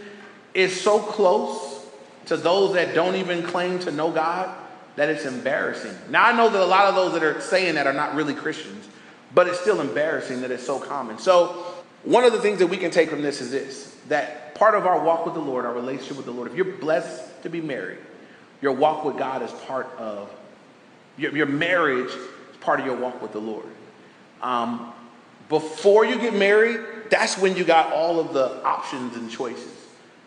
is 0.55 0.81
so 0.81 1.01
close 1.01 1.85
to 2.27 2.37
those 2.37 2.75
that 2.75 2.95
don't 2.95 3.17
even 3.17 3.43
claim 3.43 3.81
to 3.81 3.91
know 3.91 4.13
God 4.13 4.57
that 4.95 5.09
it's 5.09 5.25
embarrassing. 5.25 5.97
Now, 6.09 6.27
I 6.27 6.37
know 6.37 6.49
that 6.51 6.63
a 6.63 6.65
lot 6.65 6.85
of 6.85 6.95
those 6.95 7.15
that 7.15 7.25
are 7.25 7.41
saying 7.41 7.75
that 7.75 7.89
are 7.89 7.93
not 7.93 8.15
really 8.15 8.35
Christians, 8.35 8.87
but 9.35 9.49
it's 9.49 9.59
still 9.59 9.81
embarrassing 9.81 10.43
that 10.43 10.53
it's 10.53 10.65
so 10.65 10.79
common. 10.79 11.19
So, 11.19 11.75
one 12.05 12.25
of 12.25 12.33
the 12.33 12.41
things 12.41 12.59
that 12.59 12.67
we 12.67 12.77
can 12.77 12.91
take 12.91 13.11
from 13.11 13.23
this 13.23 13.41
is 13.41 13.51
this 13.51 13.97
that 14.09 14.55
part 14.55 14.75
of 14.75 14.87
our 14.87 15.03
walk 15.03 15.25
with 15.25 15.35
the 15.35 15.41
Lord, 15.41 15.65
our 15.65 15.73
relationship 15.73 16.17
with 16.17 16.27
the 16.27 16.33
Lord, 16.33 16.51
if 16.51 16.57
you're 16.57 16.77
blessed 16.77 17.43
to 17.43 17.49
be 17.49 17.61
married, 17.61 17.99
your 18.61 18.73
walk 18.73 19.05
with 19.05 19.17
God 19.17 19.43
is 19.43 19.51
part 19.51 19.89
of 19.99 20.31
your, 21.17 21.35
your 21.35 21.47
marriage 21.47 22.11
is 22.11 22.57
part 22.61 22.81
of 22.81 22.87
your 22.87 22.97
walk 22.97 23.23
with 23.23 23.33
the 23.33 23.41
Lord. 23.41 23.67
Um, 24.43 24.93
before 25.49 26.05
you 26.05 26.19
get 26.19 26.35
married, 26.35 26.81
that's 27.11 27.39
when 27.39 27.57
you 27.57 27.65
got 27.65 27.93
all 27.93 28.21
of 28.21 28.35
the 28.35 28.63
options 28.65 29.17
and 29.17 29.31
choices. 29.31 29.71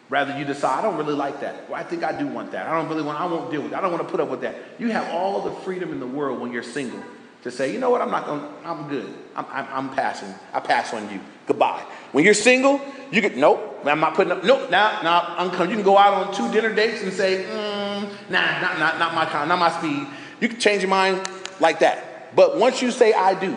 Rather, 0.09 0.37
you 0.37 0.45
decide, 0.45 0.79
I 0.79 0.81
don't 0.83 0.97
really 0.97 1.15
like 1.15 1.41
that. 1.41 1.69
Well, 1.69 1.79
I 1.79 1.83
think 1.83 2.03
I 2.03 2.17
do 2.17 2.27
want 2.27 2.51
that. 2.51 2.67
I 2.67 2.79
don't 2.79 2.87
really 2.87 3.03
want, 3.03 3.19
I 3.19 3.25
won't 3.25 3.51
deal 3.51 3.61
with 3.61 3.73
it. 3.73 3.75
I 3.75 3.81
don't 3.81 3.91
want 3.91 4.03
to 4.03 4.09
put 4.09 4.21
up 4.21 4.29
with 4.29 4.41
that. 4.41 4.55
You 4.79 4.89
have 4.91 5.09
all 5.09 5.41
the 5.41 5.51
freedom 5.61 5.91
in 5.91 5.99
the 5.99 6.07
world 6.07 6.39
when 6.39 6.53
you're 6.53 6.63
single 6.63 7.03
to 7.43 7.51
say, 7.51 7.73
you 7.73 7.79
know 7.79 7.89
what, 7.89 8.01
I'm 8.01 8.11
not 8.11 8.25
going 8.25 8.41
I'm 8.63 8.87
good. 8.87 9.13
I'm, 9.35 9.45
I'm, 9.49 9.67
I'm, 9.71 9.95
passing. 9.95 10.33
I 10.53 10.59
pass 10.59 10.93
on 10.93 11.11
you. 11.11 11.19
Goodbye. 11.47 11.83
When 12.11 12.23
you're 12.23 12.33
single, 12.33 12.79
you 13.11 13.21
get, 13.21 13.37
nope, 13.37 13.79
I'm 13.85 13.99
not 13.99 14.13
putting 14.13 14.31
up, 14.31 14.43
nope, 14.43 14.69
now, 14.69 15.01
now, 15.01 15.35
I'm. 15.37 15.69
You 15.69 15.75
can 15.75 15.83
go 15.83 15.97
out 15.97 16.13
on 16.13 16.33
two 16.33 16.51
dinner 16.51 16.73
dates 16.73 17.01
and 17.01 17.11
say, 17.11 17.45
mm, 17.45 18.29
nah, 18.29 18.61
not, 18.61 18.79
not, 18.79 18.99
not 18.99 19.15
my 19.15 19.25
kind, 19.25 19.47
not 19.49 19.57
my 19.57 19.71
speed. 19.71 20.07
You 20.39 20.49
can 20.49 20.59
change 20.59 20.81
your 20.83 20.89
mind 20.89 21.27
like 21.59 21.79
that. 21.79 22.35
But 22.35 22.57
once 22.57 22.81
you 22.81 22.91
say, 22.91 23.13
I 23.13 23.33
do, 23.39 23.55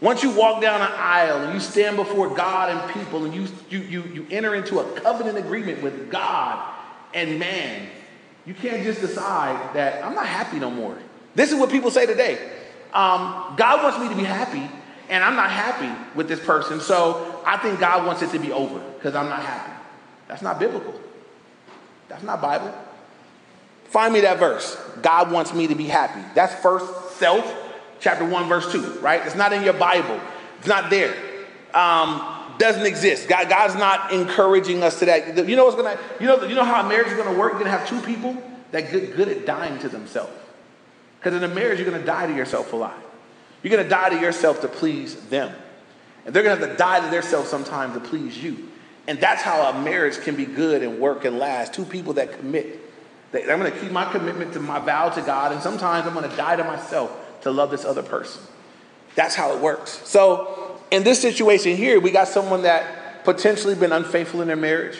once 0.00 0.22
you 0.22 0.30
walk 0.30 0.60
down 0.60 0.82
an 0.82 0.92
aisle 0.92 1.44
and 1.44 1.54
you 1.54 1.60
stand 1.60 1.96
before 1.96 2.28
God 2.28 2.70
and 2.70 2.94
people 2.94 3.24
and 3.24 3.34
you, 3.34 3.46
you, 3.70 3.78
you, 3.78 4.02
you 4.02 4.26
enter 4.30 4.54
into 4.54 4.80
a 4.80 5.00
covenant 5.00 5.38
agreement 5.38 5.82
with 5.82 6.10
God 6.10 6.74
and 7.14 7.38
man, 7.38 7.88
you 8.44 8.52
can't 8.52 8.82
just 8.82 9.00
decide 9.00 9.74
that 9.74 10.04
I'm 10.04 10.14
not 10.14 10.26
happy 10.26 10.58
no 10.58 10.70
more. 10.70 10.98
This 11.34 11.52
is 11.52 11.58
what 11.58 11.70
people 11.70 11.90
say 11.90 12.04
today. 12.04 12.34
Um, 12.92 13.54
God 13.56 13.82
wants 13.82 13.98
me 13.98 14.08
to 14.08 14.14
be 14.14 14.24
happy, 14.24 14.68
and 15.08 15.22
I'm 15.22 15.36
not 15.36 15.50
happy 15.50 15.90
with 16.14 16.28
this 16.28 16.40
person, 16.40 16.80
so 16.80 17.42
I 17.44 17.56
think 17.58 17.80
God 17.80 18.06
wants 18.06 18.22
it 18.22 18.30
to 18.30 18.38
be 18.38 18.52
over 18.52 18.78
because 18.78 19.14
I'm 19.14 19.28
not 19.28 19.42
happy. 19.42 19.72
That's 20.28 20.42
not 20.42 20.58
biblical. 20.58 20.98
That's 22.08 22.22
not 22.22 22.40
Bible. 22.40 22.72
Find 23.86 24.12
me 24.12 24.20
that 24.20 24.38
verse. 24.38 24.76
God 25.02 25.30
wants 25.30 25.54
me 25.54 25.66
to 25.66 25.74
be 25.74 25.84
happy. 25.84 26.20
That's 26.34 26.54
first 26.56 27.16
self 27.16 27.44
chapter 28.00 28.24
1, 28.24 28.48
verse 28.48 28.70
2, 28.72 29.00
right? 29.00 29.24
It's 29.24 29.36
not 29.36 29.52
in 29.52 29.62
your 29.62 29.72
Bible. 29.74 30.20
It's 30.58 30.66
not 30.66 30.90
there. 30.90 31.14
Um, 31.72 32.34
doesn't 32.58 32.86
exist. 32.86 33.28
God, 33.28 33.48
God's 33.48 33.74
not 33.74 34.12
encouraging 34.12 34.82
us 34.82 34.98
to 35.00 35.06
that. 35.06 35.48
You 35.48 35.56
know 35.56 35.64
what's 35.64 35.76
gonna, 35.76 35.98
you 36.20 36.26
know, 36.26 36.42
you 36.44 36.54
know 36.54 36.64
how 36.64 36.86
marriage 36.86 37.08
is 37.08 37.14
gonna 37.14 37.36
work? 37.36 37.52
You're 37.52 37.60
gonna 37.60 37.76
have 37.76 37.88
two 37.88 38.00
people 38.00 38.36
that 38.70 38.90
get 38.90 39.16
good 39.16 39.28
at 39.28 39.46
dying 39.46 39.78
to 39.80 39.88
themselves. 39.88 40.32
Because 41.18 41.34
in 41.34 41.48
a 41.48 41.54
marriage, 41.54 41.78
you're 41.80 41.90
gonna 41.90 42.04
die 42.04 42.26
to 42.26 42.34
yourself 42.34 42.72
a 42.72 42.76
lot. 42.76 43.03
You're 43.64 43.74
gonna 43.74 43.88
die 43.88 44.10
to 44.10 44.20
yourself 44.20 44.60
to 44.60 44.68
please 44.68 45.16
them. 45.26 45.50
And 46.26 46.34
they're 46.34 46.42
gonna 46.42 46.60
have 46.60 46.70
to 46.70 46.76
die 46.76 47.00
to 47.00 47.10
themselves 47.10 47.48
sometimes 47.48 47.94
to 47.94 48.00
please 48.00 48.40
you. 48.40 48.68
And 49.08 49.18
that's 49.18 49.42
how 49.42 49.70
a 49.70 49.82
marriage 49.82 50.20
can 50.20 50.36
be 50.36 50.44
good 50.44 50.82
and 50.82 51.00
work 51.00 51.24
and 51.24 51.38
last. 51.38 51.72
Two 51.72 51.84
people 51.84 52.12
that 52.14 52.38
commit. 52.38 52.80
I'm 53.32 53.46
gonna 53.46 53.70
keep 53.70 53.90
my 53.90 54.04
commitment 54.04 54.52
to 54.52 54.60
my 54.60 54.78
vow 54.78 55.08
to 55.08 55.22
God, 55.22 55.52
and 55.52 55.62
sometimes 55.62 56.06
I'm 56.06 56.14
gonna 56.14 56.34
die 56.36 56.56
to 56.56 56.64
myself 56.64 57.10
to 57.40 57.50
love 57.50 57.70
this 57.70 57.84
other 57.84 58.02
person. 58.02 58.42
That's 59.14 59.34
how 59.34 59.54
it 59.54 59.60
works. 59.60 60.00
So, 60.04 60.78
in 60.90 61.02
this 61.02 61.20
situation 61.20 61.76
here, 61.76 61.98
we 61.98 62.10
got 62.10 62.28
someone 62.28 62.62
that 62.62 63.24
potentially 63.24 63.74
been 63.74 63.92
unfaithful 63.92 64.42
in 64.42 64.46
their 64.46 64.56
marriage, 64.56 64.98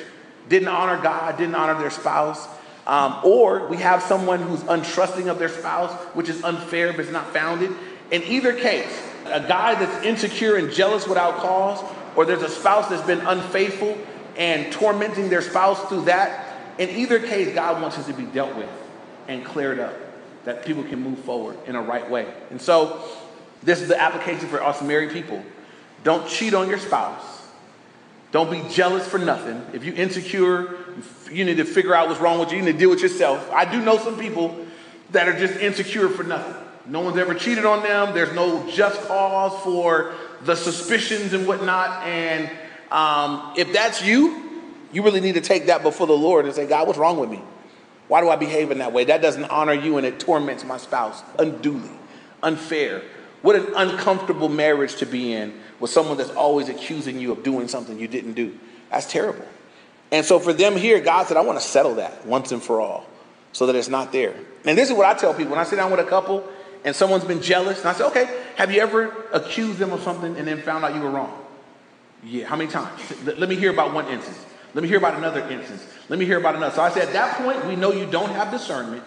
didn't 0.49 0.69
honor 0.69 1.01
God, 1.01 1.37
didn't 1.37 1.55
honor 1.55 1.79
their 1.79 1.91
spouse. 1.91 2.49
Um, 2.87 3.21
or 3.25 3.67
we 3.69 3.79
have 3.79 4.03
someone 4.03 4.43
who's 4.43 4.61
untrusting 4.61 5.29
of 5.29 5.39
their 5.39 5.49
spouse, 5.49 5.93
which 6.15 6.29
is 6.29 6.43
unfair 6.45 6.93
but 6.93 7.01
it's 7.01 7.11
not 7.11 7.33
founded. 7.33 7.71
In 8.15 8.23
either 8.23 8.53
case, 8.53 9.03
a 9.27 9.41
guy 9.41 9.75
that's 9.75 10.07
insecure 10.07 10.55
and 10.55 10.71
jealous 10.71 11.09
without 11.09 11.39
cause, 11.39 11.85
or 12.15 12.25
there's 12.25 12.43
a 12.43 12.49
spouse 12.49 12.89
that's 12.89 13.05
been 13.05 13.19
unfaithful 13.27 13.99
and 14.37 14.73
tormenting 14.73 15.31
their 15.31 15.43
spouse 15.43 15.85
through 15.89 16.05
that, 16.05 16.57
in 16.79 16.91
either 16.91 17.19
case, 17.19 17.53
God 17.53 17.83
wants 17.83 17.99
it 17.99 18.05
to 18.05 18.13
be 18.13 18.23
dealt 18.23 18.55
with 18.55 18.71
and 19.27 19.45
cleared 19.45 19.81
up, 19.81 19.97
that 20.45 20.65
people 20.65 20.85
can 20.85 21.03
move 21.03 21.19
forward 21.21 21.59
in 21.67 21.75
a 21.75 21.83
right 21.83 22.09
way. 22.09 22.33
And 22.51 22.63
so, 22.63 23.03
this 23.65 23.83
is 23.83 23.89
the 23.89 24.01
application 24.01 24.47
for 24.47 24.63
us 24.63 24.81
married 24.81 25.11
people. 25.11 25.45
Don't 26.05 26.29
cheat 26.29 26.55
on 26.55 26.69
your 26.69 26.79
spouse. 26.79 27.49
Don't 28.31 28.49
be 28.49 28.63
jealous 28.73 29.09
for 29.09 29.19
nothing. 29.19 29.61
If 29.73 29.83
you're 29.83 29.97
insecure, 29.97 30.77
you 31.33 31.45
need 31.45 31.57
to 31.57 31.65
figure 31.65 31.97
out 31.97 32.07
what's 32.07 32.21
wrong 32.21 32.39
with 32.39 32.53
you. 32.53 32.59
You 32.59 32.65
need 32.65 32.73
to 32.75 32.79
deal 32.79 32.91
with 32.91 33.03
yourself. 33.03 33.51
I 33.51 33.65
do 33.65 33.81
know 33.81 33.99
some 33.99 34.21
people 34.21 34.65
that 35.11 35.29
are 35.29 35.37
just 35.37 35.59
insecure 35.59 36.09
for 36.09 36.23
nothing. 36.23 36.64
No 36.87 37.01
one's 37.01 37.17
ever 37.17 37.35
cheated 37.35 37.65
on 37.65 37.83
them. 37.83 38.15
There's 38.15 38.35
no 38.35 38.69
just 38.71 39.01
cause 39.03 39.59
for 39.63 40.15
the 40.43 40.55
suspicions 40.55 41.33
and 41.33 41.47
whatnot. 41.47 42.03
And 42.05 42.51
um, 42.91 43.55
if 43.57 43.73
that's 43.73 44.05
you, 44.05 44.63
you 44.93 45.03
really 45.03 45.21
need 45.21 45.35
to 45.35 45.41
take 45.41 45.67
that 45.67 45.83
before 45.83 46.07
the 46.07 46.17
Lord 46.17 46.45
and 46.45 46.55
say, 46.55 46.67
God, 46.67 46.87
what's 46.87 46.99
wrong 46.99 47.19
with 47.19 47.31
me? 47.31 47.41
Why 48.09 48.21
do 48.21 48.29
I 48.29 48.37
behave 48.37 48.71
in 48.71 48.79
that 48.79 48.93
way? 48.93 49.05
That 49.05 49.23
doesn't 49.23 49.45
honor 49.45 49.73
you 49.73 49.97
and 49.97 50.07
it 50.07 50.21
torments 50.21 50.65
my 50.65 50.77
spouse 50.77 51.23
unduly, 51.39 51.91
unfair. 52.43 53.03
What 53.41 53.57
an 53.57 53.73
uncomfortable 53.75 54.49
marriage 54.49 54.97
to 54.97 55.07
be 55.07 55.33
in 55.33 55.59
with 55.81 55.91
someone 55.91 56.17
that's 56.17 56.31
always 56.31 56.69
accusing 56.69 57.19
you 57.19 57.33
of 57.33 57.43
doing 57.43 57.69
something 57.69 57.99
you 57.99 58.09
didn't 58.09 58.35
do. 58.35 58.59
That's 58.91 59.11
terrible. 59.11 59.47
And 60.13 60.25
so 60.25 60.39
for 60.39 60.53
them 60.53 60.77
here, 60.77 61.01
God 61.01 61.27
said, 61.27 61.37
I 61.37 61.41
want 61.41 61.59
to 61.59 61.65
settle 61.67 61.97
that 61.97 62.27
once 62.27 62.53
and 62.53 62.63
for 62.63 62.81
all 62.81 63.07
so 63.53 63.67
that 63.67 63.75
it's 63.75 63.89
not 63.89 64.13
there. 64.13 64.35
And 64.65 64.77
this 64.79 64.91
is 64.91 64.97
what 64.97 65.07
I 65.07 65.19
tell 65.19 65.35
people 65.35 65.53
when 65.53 65.61
I 65.61 65.65
sit 65.65 65.77
down 65.77 65.91
with 65.91 66.01
a 66.01 66.05
couple 66.05 66.49
and 66.85 66.95
someone's 66.95 67.25
been 67.25 67.43
jealous, 67.43 67.81
and 67.81 67.89
I 67.89 67.95
say, 67.95 68.05
okay, 68.05 68.43
have 68.57 68.73
you 68.73 68.81
ever 68.81 69.27
accused 69.33 69.79
them 69.79 69.93
of 69.93 70.03
something 70.03 70.37
and 70.37 70.47
then 70.47 70.61
found 70.61 70.85
out 70.85 70.95
you 70.95 71.01
were 71.01 71.11
wrong? 71.11 71.43
Yeah, 72.23 72.47
how 72.47 72.57
many 72.57 72.71
times? 72.71 73.01
Let 73.25 73.49
me 73.49 73.57
hear 73.57 73.71
about 73.71 73.93
one 73.93 74.07
instance. 74.09 74.39
Let 74.75 74.83
me 74.83 74.89
hear 74.89 74.99
about 74.99 75.15
another 75.15 75.41
instance. 75.49 75.87
Let 76.09 76.19
me 76.19 76.25
hear 76.25 76.39
about 76.39 76.57
another. 76.57 76.75
So 76.75 76.83
I 76.83 76.91
said, 76.91 77.09
at 77.09 77.13
that 77.13 77.37
point, 77.37 77.65
we 77.67 77.77
know 77.77 77.93
you 77.93 78.07
don't 78.07 78.31
have 78.31 78.51
discernment, 78.51 79.05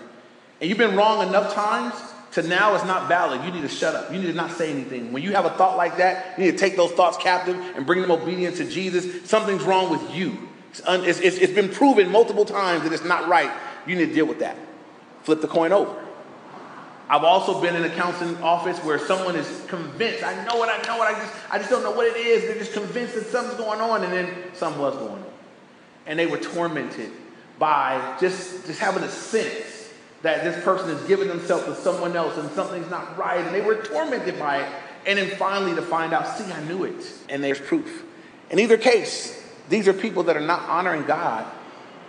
and 0.59 0.69
you've 0.69 0.77
been 0.77 0.95
wrong 0.95 1.27
enough 1.27 1.53
times 1.53 1.93
to 2.31 2.43
now 2.43 2.75
it's 2.75 2.85
not 2.85 3.07
valid. 3.07 3.43
You 3.43 3.51
need 3.51 3.61
to 3.61 3.69
shut 3.69 3.95
up. 3.95 4.11
You 4.11 4.19
need 4.19 4.27
to 4.27 4.33
not 4.33 4.51
say 4.51 4.71
anything. 4.71 5.11
When 5.11 5.23
you 5.23 5.31
have 5.33 5.45
a 5.45 5.49
thought 5.51 5.77
like 5.77 5.97
that, 5.97 6.37
you 6.37 6.45
need 6.45 6.51
to 6.51 6.57
take 6.57 6.75
those 6.75 6.91
thoughts 6.91 7.17
captive 7.17 7.55
and 7.75 7.85
bring 7.85 8.01
them 8.01 8.11
obedience 8.11 8.57
to 8.57 8.69
Jesus. 8.69 9.29
Something's 9.29 9.63
wrong 9.63 9.91
with 9.91 10.15
you. 10.15 10.37
It's, 10.71 10.81
un, 10.85 11.03
it's, 11.05 11.19
it's, 11.19 11.37
it's 11.37 11.53
been 11.53 11.69
proven 11.69 12.11
multiple 12.11 12.45
times 12.45 12.83
that 12.83 12.93
it's 12.93 13.05
not 13.05 13.27
right. 13.27 13.51
You 13.85 13.95
need 13.95 14.07
to 14.07 14.13
deal 14.13 14.25
with 14.25 14.39
that. 14.39 14.57
Flip 15.23 15.41
the 15.41 15.47
coin 15.47 15.71
over. 15.71 16.06
I've 17.09 17.23
also 17.23 17.61
been 17.61 17.75
in 17.75 17.85
a 17.85 17.89
counseling 17.89 18.35
office 18.43 18.77
where 18.79 18.99
someone 18.99 19.35
is 19.35 19.65
convinced, 19.67 20.23
I 20.23 20.43
know 20.45 20.57
what 20.57 20.69
I 20.69 20.85
know 20.87 20.97
what 20.97 21.13
I 21.13 21.17
just 21.17 21.33
I 21.49 21.57
just 21.57 21.69
don't 21.69 21.83
know 21.83 21.91
what 21.91 22.05
it 22.05 22.17
is. 22.17 22.43
They're 22.43 22.57
just 22.57 22.73
convinced 22.73 23.15
that 23.15 23.25
something's 23.27 23.57
going 23.57 23.79
on, 23.79 24.03
and 24.03 24.11
then 24.11 24.33
something 24.53 24.81
was 24.81 24.95
going 24.95 25.11
on. 25.11 25.25
And 26.05 26.19
they 26.19 26.25
were 26.25 26.37
tormented 26.37 27.11
by 27.59 28.17
just, 28.19 28.65
just 28.65 28.79
having 28.79 29.03
a 29.03 29.09
sense 29.09 29.89
that 30.21 30.43
this 30.43 30.61
person 30.63 30.89
is 30.89 31.01
giving 31.07 31.27
themselves 31.27 31.65
to 31.65 31.75
someone 31.75 32.15
else 32.15 32.37
and 32.37 32.49
something's 32.51 32.89
not 32.89 33.17
right, 33.17 33.45
and 33.45 33.53
they 33.53 33.61
were 33.61 33.75
tormented 33.83 34.37
by 34.37 34.63
it. 34.63 34.71
And 35.05 35.17
then 35.17 35.29
finally 35.37 35.73
to 35.75 35.81
find 35.81 36.13
out, 36.13 36.37
see, 36.37 36.51
I 36.51 36.61
knew 36.65 36.83
it. 36.83 37.05
And 37.29 37.41
there's 37.41 37.59
proof. 37.59 38.03
In 38.49 38.59
either 38.59 38.77
case, 38.77 39.41
these 39.69 39.87
are 39.87 39.93
people 39.93 40.23
that 40.23 40.35
are 40.35 40.41
not 40.45 40.61
honoring 40.63 41.05
God 41.05 41.45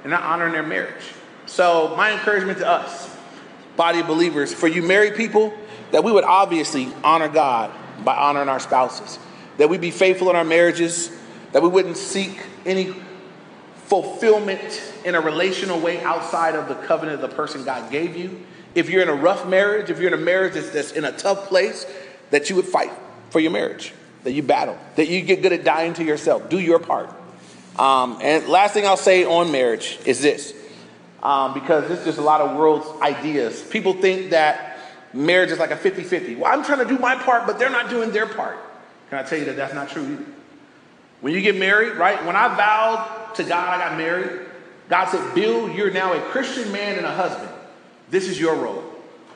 and 0.02 0.10
not 0.10 0.22
honoring 0.22 0.52
their 0.52 0.64
marriage. 0.64 1.12
So 1.46 1.94
my 1.96 2.12
encouragement 2.12 2.58
to 2.58 2.68
us 2.68 3.07
body 3.78 4.00
of 4.00 4.06
believers, 4.06 4.52
for 4.52 4.68
you 4.68 4.82
married 4.82 5.14
people, 5.14 5.54
that 5.92 6.04
we 6.04 6.12
would 6.12 6.24
obviously 6.24 6.92
honor 7.02 7.28
God 7.28 7.70
by 8.04 8.14
honoring 8.14 8.50
our 8.50 8.60
spouses, 8.60 9.18
that 9.56 9.70
we'd 9.70 9.80
be 9.80 9.90
faithful 9.90 10.28
in 10.28 10.36
our 10.36 10.44
marriages, 10.44 11.10
that 11.52 11.62
we 11.62 11.68
wouldn't 11.68 11.96
seek 11.96 12.38
any 12.66 12.94
fulfillment 13.86 14.82
in 15.06 15.14
a 15.14 15.20
relational 15.20 15.80
way 15.80 16.02
outside 16.02 16.54
of 16.54 16.68
the 16.68 16.74
covenant 16.74 17.22
of 17.22 17.30
the 17.30 17.34
person 17.34 17.64
God 17.64 17.90
gave 17.90 18.16
you. 18.16 18.44
If 18.74 18.90
you're 18.90 19.00
in 19.00 19.08
a 19.08 19.14
rough 19.14 19.48
marriage, 19.48 19.88
if 19.88 19.98
you're 19.98 20.12
in 20.12 20.20
a 20.20 20.22
marriage 20.22 20.54
that's, 20.54 20.70
that's 20.70 20.92
in 20.92 21.04
a 21.04 21.12
tough 21.12 21.48
place, 21.48 21.86
that 22.30 22.50
you 22.50 22.56
would 22.56 22.66
fight 22.66 22.92
for 23.30 23.40
your 23.40 23.50
marriage, 23.50 23.94
that 24.24 24.32
you 24.32 24.42
battle, 24.42 24.76
that 24.96 25.08
you 25.08 25.22
get 25.22 25.40
good 25.40 25.52
at 25.52 25.64
dying 25.64 25.94
to 25.94 26.04
yourself. 26.04 26.50
Do 26.50 26.58
your 26.58 26.78
part. 26.78 27.08
Um, 27.78 28.18
and 28.20 28.46
last 28.48 28.74
thing 28.74 28.86
I'll 28.86 28.96
say 28.96 29.24
on 29.24 29.52
marriage 29.52 29.98
is 30.04 30.20
this 30.20 30.52
um, 31.22 31.54
because 31.54 31.88
there's 31.88 32.04
just 32.04 32.18
a 32.18 32.22
lot 32.22 32.40
of 32.40 32.56
world's 32.56 32.88
ideas. 33.02 33.62
People 33.62 33.94
think 33.94 34.30
that 34.30 34.78
marriage 35.12 35.50
is 35.50 35.58
like 35.58 35.70
a 35.70 35.76
50 35.76 36.04
50. 36.04 36.36
Well, 36.36 36.52
I'm 36.52 36.64
trying 36.64 36.78
to 36.80 36.84
do 36.84 36.98
my 36.98 37.16
part, 37.16 37.46
but 37.46 37.58
they're 37.58 37.70
not 37.70 37.90
doing 37.90 38.10
their 38.10 38.26
part. 38.26 38.58
Can 39.10 39.18
I 39.18 39.22
tell 39.22 39.38
you 39.38 39.46
that 39.46 39.56
that's 39.56 39.74
not 39.74 39.88
true 39.88 40.02
either? 40.02 40.24
When 41.20 41.32
you 41.32 41.40
get 41.40 41.56
married, 41.56 41.96
right? 41.96 42.24
When 42.24 42.36
I 42.36 42.54
vowed 42.54 43.34
to 43.34 43.44
God, 43.44 43.80
I 43.80 43.88
got 43.88 43.98
married. 43.98 44.46
God 44.88 45.06
said, 45.06 45.34
Bill, 45.34 45.68
you're 45.68 45.90
now 45.90 46.12
a 46.12 46.20
Christian 46.30 46.70
man 46.72 46.96
and 46.96 47.06
a 47.06 47.14
husband. 47.14 47.50
This 48.10 48.28
is 48.28 48.38
your 48.38 48.54
role. 48.54 48.84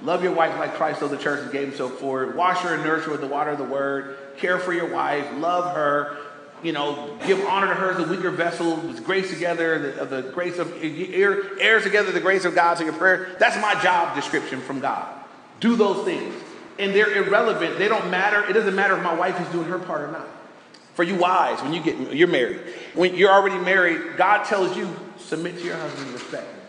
Love 0.02 0.22
your 0.22 0.32
wife 0.32 0.58
like 0.58 0.74
Christ 0.74 1.02
loved 1.02 1.14
the 1.14 1.18
church 1.18 1.42
and 1.42 1.52
gave 1.52 1.68
himself 1.68 1.92
for 1.94 2.24
it. 2.24 2.34
Wash 2.34 2.58
her 2.58 2.74
and 2.74 2.82
nurture 2.82 3.10
with 3.10 3.20
the 3.20 3.26
water 3.26 3.50
of 3.50 3.58
the 3.58 3.64
word. 3.64 4.16
Care 4.38 4.58
for 4.58 4.72
your 4.72 4.88
wife. 4.88 5.26
Love 5.34 5.74
her 5.76 6.16
you 6.62 6.72
know, 6.72 7.18
give 7.26 7.40
honor 7.46 7.68
to 7.68 7.74
her 7.74 7.90
as 7.92 7.98
a 7.98 8.10
weaker 8.10 8.30
vessel, 8.30 8.76
with 8.76 9.04
grace 9.04 9.30
together, 9.30 9.92
the, 9.92 10.04
the 10.04 10.22
grace 10.30 10.58
of, 10.58 10.72
heirs 10.82 11.82
together 11.82 12.12
the 12.12 12.20
grace 12.20 12.44
of 12.44 12.54
God 12.54 12.76
to 12.78 12.84
your 12.84 12.92
prayer. 12.92 13.36
That's 13.38 13.56
my 13.60 13.80
job 13.82 14.14
description 14.14 14.60
from 14.60 14.80
God. 14.80 15.08
Do 15.60 15.76
those 15.76 16.04
things. 16.04 16.34
And 16.78 16.94
they're 16.94 17.12
irrelevant. 17.14 17.78
They 17.78 17.88
don't 17.88 18.10
matter. 18.10 18.48
It 18.48 18.54
doesn't 18.54 18.74
matter 18.74 18.96
if 18.96 19.02
my 19.02 19.14
wife 19.14 19.40
is 19.40 19.48
doing 19.48 19.68
her 19.68 19.78
part 19.78 20.02
or 20.02 20.12
not. 20.12 20.26
For 20.94 21.02
you 21.02 21.16
wives, 21.16 21.62
when 21.62 21.72
you 21.72 21.82
get, 21.82 22.14
you're 22.14 22.28
married. 22.28 22.60
When 22.94 23.14
you're 23.14 23.30
already 23.30 23.58
married, 23.58 24.16
God 24.16 24.44
tells 24.44 24.76
you, 24.76 24.88
submit 25.18 25.58
to 25.58 25.64
your 25.64 25.76
husband 25.76 26.06
and 26.06 26.14
respect 26.14 26.46
him. 26.46 26.60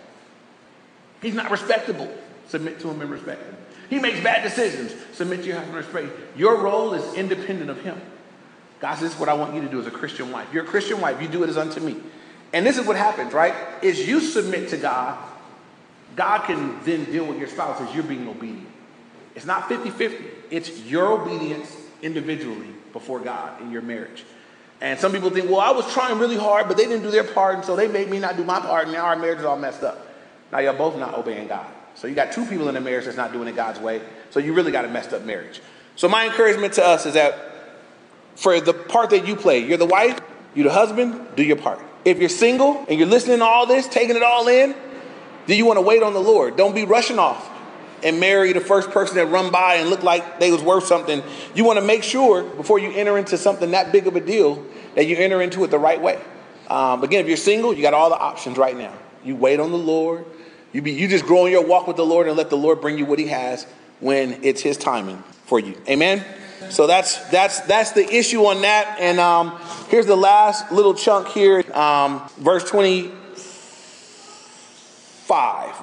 He's 1.22 1.36
not 1.36 1.52
respectable. 1.52 2.14
Submit 2.48 2.80
to 2.82 2.90
him 2.90 3.02
and 3.02 3.10
respect 3.10 3.44
him. 3.44 3.58
He 3.90 4.00
makes 4.00 4.20
bad 4.22 4.44
decisions. 4.44 4.94
Submit 5.14 5.42
to 5.42 5.48
your 5.48 5.58
husband 5.58 5.78
and 5.78 5.86
respect 5.86 6.18
him. 6.18 6.28
Your 6.38 6.62
role 6.62 6.94
is 6.94 7.14
independent 7.16 7.70
of 7.70 7.82
him. 7.82 8.00
God 8.84 8.96
says, 8.96 9.02
This 9.02 9.14
is 9.14 9.20
what 9.20 9.30
I 9.30 9.34
want 9.34 9.56
you 9.56 9.62
to 9.62 9.70
do 9.70 9.80
as 9.80 9.88
a 9.88 9.92
Christian 9.92 10.30
wife. 10.30 10.50
You're 10.52 10.66
a 10.66 10.68
Christian 10.68 11.00
wife, 11.00 11.22
you 11.22 11.30
do 11.30 11.42
it 11.44 11.50
as 11.50 11.58
unto 11.58 11.80
me. 11.80 11.96
And 12.52 12.66
this 12.66 12.78
is 12.78 12.86
what 12.86 12.98
happens, 12.98 13.32
right? 13.32 13.56
Is 13.82 14.06
you 14.06 14.20
submit 14.20 14.68
to 14.72 14.78
God, 14.78 15.18
God 16.18 16.40
can 16.40 16.84
then 16.84 17.06
deal 17.06 17.26
with 17.26 17.38
your 17.40 17.48
spouse 17.48 17.80
as 17.80 17.96
you're 17.96 18.04
being 18.04 18.28
obedient. 18.28 18.68
It's 19.36 19.46
not 19.46 19.70
50 19.70 19.90
50, 19.90 20.26
it's 20.52 20.82
your 20.82 21.14
obedience 21.14 21.74
individually 22.02 22.68
before 22.92 23.22
God 23.22 23.62
in 23.62 23.72
your 23.72 23.82
marriage. 23.82 24.26
And 24.82 25.00
some 25.00 25.14
people 25.14 25.30
think, 25.30 25.50
well, 25.50 25.62
I 25.62 25.72
was 25.72 25.90
trying 25.94 26.20
really 26.20 26.36
hard, 26.36 26.68
but 26.68 26.76
they 26.76 26.84
didn't 26.84 27.04
do 27.04 27.10
their 27.10 27.24
part, 27.24 27.56
and 27.56 27.64
so 27.64 27.78
they 27.78 27.88
made 27.88 28.10
me 28.10 28.20
not 28.20 28.36
do 28.36 28.44
my 28.44 28.60
part, 28.60 28.84
and 28.84 28.92
now 28.92 29.06
our 29.06 29.16
marriage 29.16 29.40
is 29.40 29.46
all 29.46 29.58
messed 29.58 29.84
up. 29.84 30.06
Now 30.52 30.60
you're 30.60 30.74
both 30.74 30.98
not 30.98 31.18
obeying 31.18 31.48
God. 31.48 31.68
So 31.96 32.08
you 32.08 32.16
got 32.16 32.34
two 32.34 32.46
people 32.46 32.68
in 32.68 32.76
a 32.76 32.82
marriage 32.82 33.06
that's 33.06 33.16
not 33.16 33.32
doing 33.32 33.48
it 33.48 33.56
God's 33.56 33.80
way. 33.80 34.02
So 34.32 34.42
you 34.42 34.54
really 34.54 34.74
got 34.74 34.84
a 34.84 34.90
messed 34.90 35.14
up 35.14 35.24
marriage. 35.24 35.62
So 35.96 36.10
my 36.10 36.26
encouragement 36.26 36.74
to 36.74 36.86
us 36.86 37.06
is 37.06 37.14
that 37.14 37.53
for 38.36 38.60
the 38.60 38.74
part 38.74 39.12
that 39.12 39.28
you 39.28 39.36
play. 39.36 39.60
You're 39.60 39.78
the 39.78 39.86
wife, 39.86 40.20
you're 40.56 40.66
the 40.66 40.74
husband, 40.74 41.36
do 41.36 41.44
your 41.44 41.58
part. 41.58 41.80
If 42.06 42.20
you're 42.20 42.30
single 42.30 42.86
and 42.90 43.00
you're 43.00 43.08
listening 43.08 43.40
to 43.40 43.46
all 43.46 43.66
this, 43.66 43.88
taking 43.88 44.16
it 44.16 44.24
all 44.24 44.48
in, 44.48 44.76
then 45.48 45.58
you 45.58 45.66
want 45.66 45.78
to 45.78 45.82
wait 45.82 46.04
on 46.04 46.14
the 46.14 46.22
Lord. 46.22 46.56
Don't 46.58 46.76
be 46.76 46.86
rushing 46.86 47.20
off 47.20 47.50
and 48.04 48.20
marry 48.20 48.54
the 48.54 48.62
first 48.62 48.92
person 48.92 49.16
that 49.16 49.28
run 49.28 49.52
by 49.52 49.76
and 49.76 49.90
look 49.90 50.04
like 50.04 50.40
they 50.40 50.52
was 50.52 50.62
worth 50.62 50.86
something. 50.86 51.24
You 51.56 51.64
want 51.64 51.80
to 51.80 51.86
make 51.86 52.04
sure 52.04 52.44
before 52.44 52.80
you 52.80 52.92
enter 52.92 53.18
into 53.18 53.38
something 53.38 53.72
that 53.72 53.92
big 53.92 54.08
of 54.08 54.16
a 54.16 54.22
deal 54.22 54.64
that 54.96 55.06
you 55.06 55.16
enter 55.18 55.42
into 55.42 55.64
it 55.64 55.72
the 55.72 55.80
right 55.80 56.02
way. 56.02 56.20
Um, 56.70 57.04
again, 57.04 57.22
if 57.22 57.28
you're 57.28 57.38
single, 57.38 57.74
you 57.74 57.82
got 57.82 57.94
all 57.94 58.10
the 58.10 58.18
options 58.18 58.58
right 58.58 58.78
now. 58.78 58.94
You 59.24 59.36
wait 59.36 59.60
on 59.60 59.72
the 59.72 59.78
Lord. 59.78 60.26
You 60.74 60.82
be 60.82 60.92
you 60.92 61.08
just 61.08 61.26
grow 61.26 61.46
in 61.46 61.52
your 61.52 61.66
walk 61.66 61.88
with 61.88 61.98
the 61.98 62.06
Lord 62.06 62.28
and 62.28 62.36
let 62.36 62.50
the 62.50 62.58
Lord 62.58 62.82
bring 62.82 62.98
you 62.98 63.06
what 63.06 63.20
He 63.20 63.28
has 63.28 63.66
when 64.00 64.44
it's 64.44 64.62
His 64.62 64.78
timing 64.78 65.24
for 65.46 65.60
you. 65.60 65.80
Amen. 65.88 66.26
So 66.72 66.88
that's 66.88 67.18
that's 67.30 67.60
that's 67.62 67.92
the 67.92 68.08
issue 68.14 68.46
on 68.46 68.62
that. 68.62 68.98
And 69.00 69.20
um, 69.20 69.60
here's 69.90 70.06
the 70.06 70.16
last 70.16 70.72
little 70.72 70.94
chunk 70.94 71.28
here, 71.30 71.64
um, 71.74 72.22
verse 72.38 72.64
25. 72.70 73.12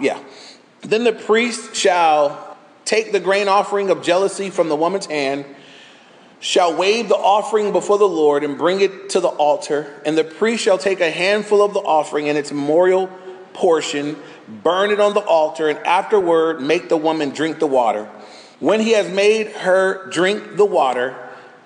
Yeah. 0.00 0.18
Then 0.82 1.04
the 1.04 1.12
priest 1.12 1.74
shall 1.74 2.56
take 2.84 3.12
the 3.12 3.20
grain 3.20 3.48
offering 3.48 3.90
of 3.90 4.02
jealousy 4.02 4.50
from 4.50 4.68
the 4.68 4.76
woman's 4.76 5.06
hand, 5.06 5.44
shall 6.40 6.76
wave 6.76 7.08
the 7.08 7.14
offering 7.14 7.72
before 7.72 7.98
the 7.98 8.08
Lord 8.08 8.42
and 8.42 8.58
bring 8.58 8.80
it 8.80 9.10
to 9.10 9.20
the 9.20 9.28
altar. 9.28 10.00
And 10.04 10.16
the 10.16 10.24
priest 10.24 10.64
shall 10.64 10.78
take 10.78 11.00
a 11.00 11.10
handful 11.10 11.62
of 11.62 11.74
the 11.74 11.80
offering 11.80 12.28
and 12.28 12.36
its 12.36 12.50
memorial 12.50 13.08
portion, 13.52 14.16
burn 14.62 14.90
it 14.90 15.00
on 15.00 15.14
the 15.14 15.20
altar, 15.20 15.68
and 15.68 15.78
afterward 15.80 16.60
make 16.60 16.88
the 16.88 16.96
woman 16.96 17.30
drink 17.30 17.58
the 17.58 17.66
water. 17.66 18.08
When 18.60 18.80
he 18.80 18.92
has 18.92 19.10
made 19.10 19.48
her 19.48 20.08
drink 20.10 20.56
the 20.56 20.66
water, 20.66 21.16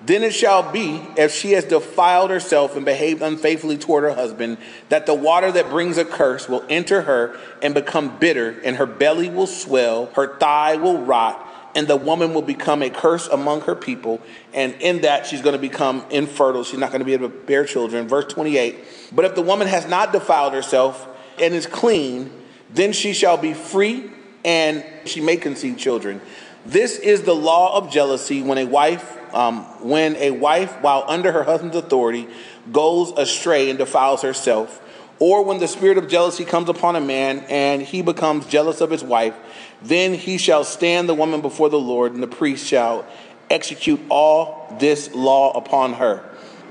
then 0.05 0.23
it 0.23 0.33
shall 0.33 0.71
be, 0.71 1.01
if 1.17 1.33
she 1.33 1.51
has 1.53 1.65
defiled 1.65 2.29
herself 2.29 2.75
and 2.75 2.85
behaved 2.85 3.21
unfaithfully 3.21 3.77
toward 3.77 4.03
her 4.03 4.13
husband, 4.13 4.57
that 4.89 5.05
the 5.05 5.13
water 5.13 5.51
that 5.51 5.69
brings 5.69 5.97
a 5.97 6.05
curse 6.05 6.47
will 6.47 6.63
enter 6.69 7.01
her 7.01 7.37
and 7.61 7.73
become 7.73 8.17
bitter, 8.17 8.59
and 8.63 8.77
her 8.77 8.85
belly 8.85 9.29
will 9.29 9.47
swell, 9.47 10.07
her 10.13 10.37
thigh 10.37 10.75
will 10.75 10.99
rot, 10.99 11.45
and 11.75 11.87
the 11.87 11.97
woman 11.97 12.33
will 12.33 12.41
become 12.41 12.81
a 12.81 12.89
curse 12.89 13.27
among 13.27 13.61
her 13.61 13.75
people, 13.75 14.21
and 14.53 14.73
in 14.79 15.01
that 15.01 15.25
she's 15.25 15.41
going 15.41 15.55
to 15.55 15.61
become 15.61 16.05
infertile. 16.09 16.63
She's 16.63 16.79
not 16.79 16.91
going 16.91 16.99
to 16.99 17.05
be 17.05 17.13
able 17.13 17.29
to 17.29 17.35
bear 17.35 17.65
children. 17.65 18.07
Verse 18.07 18.31
28 18.31 18.77
But 19.11 19.25
if 19.25 19.35
the 19.35 19.41
woman 19.41 19.67
has 19.67 19.87
not 19.87 20.13
defiled 20.13 20.53
herself 20.53 21.07
and 21.39 21.53
is 21.53 21.65
clean, 21.65 22.31
then 22.69 22.93
she 22.93 23.11
shall 23.13 23.37
be 23.37 23.53
free, 23.53 24.09
and 24.45 24.85
she 25.05 25.19
may 25.19 25.35
conceive 25.35 25.77
children. 25.77 26.21
This 26.65 26.97
is 26.97 27.21
the 27.21 27.35
law 27.35 27.77
of 27.77 27.91
jealousy 27.91 28.41
when 28.41 28.57
a 28.57 28.65
wife, 28.65 29.17
um, 29.35 29.63
when 29.87 30.15
a 30.15 30.31
wife, 30.31 30.81
while 30.81 31.03
under 31.07 31.31
her 31.31 31.43
husband's 31.43 31.75
authority, 31.75 32.27
goes 32.71 33.11
astray 33.11 33.69
and 33.69 33.77
defiles 33.77 34.23
herself, 34.23 34.81
or 35.19 35.45
when 35.45 35.59
the 35.59 35.67
spirit 35.67 35.99
of 35.99 36.07
jealousy 36.07 36.43
comes 36.43 36.67
upon 36.67 36.95
a 36.95 37.01
man 37.01 37.45
and 37.49 37.83
he 37.83 38.01
becomes 38.01 38.47
jealous 38.47 38.81
of 38.81 38.89
his 38.89 39.03
wife, 39.03 39.35
then 39.83 40.15
he 40.15 40.39
shall 40.39 40.63
stand 40.63 41.07
the 41.07 41.13
woman 41.13 41.41
before 41.41 41.69
the 41.69 41.79
Lord, 41.79 42.13
and 42.13 42.23
the 42.23 42.27
priest 42.27 42.65
shall 42.65 43.05
execute 43.49 44.01
all 44.09 44.75
this 44.79 45.13
law 45.13 45.55
upon 45.55 45.93
her. 45.93 46.23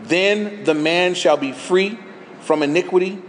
Then 0.02 0.64
the 0.64 0.74
man 0.74 1.14
shall 1.14 1.36
be 1.36 1.52
free 1.52 1.98
from 2.40 2.64
iniquity, 2.64 3.22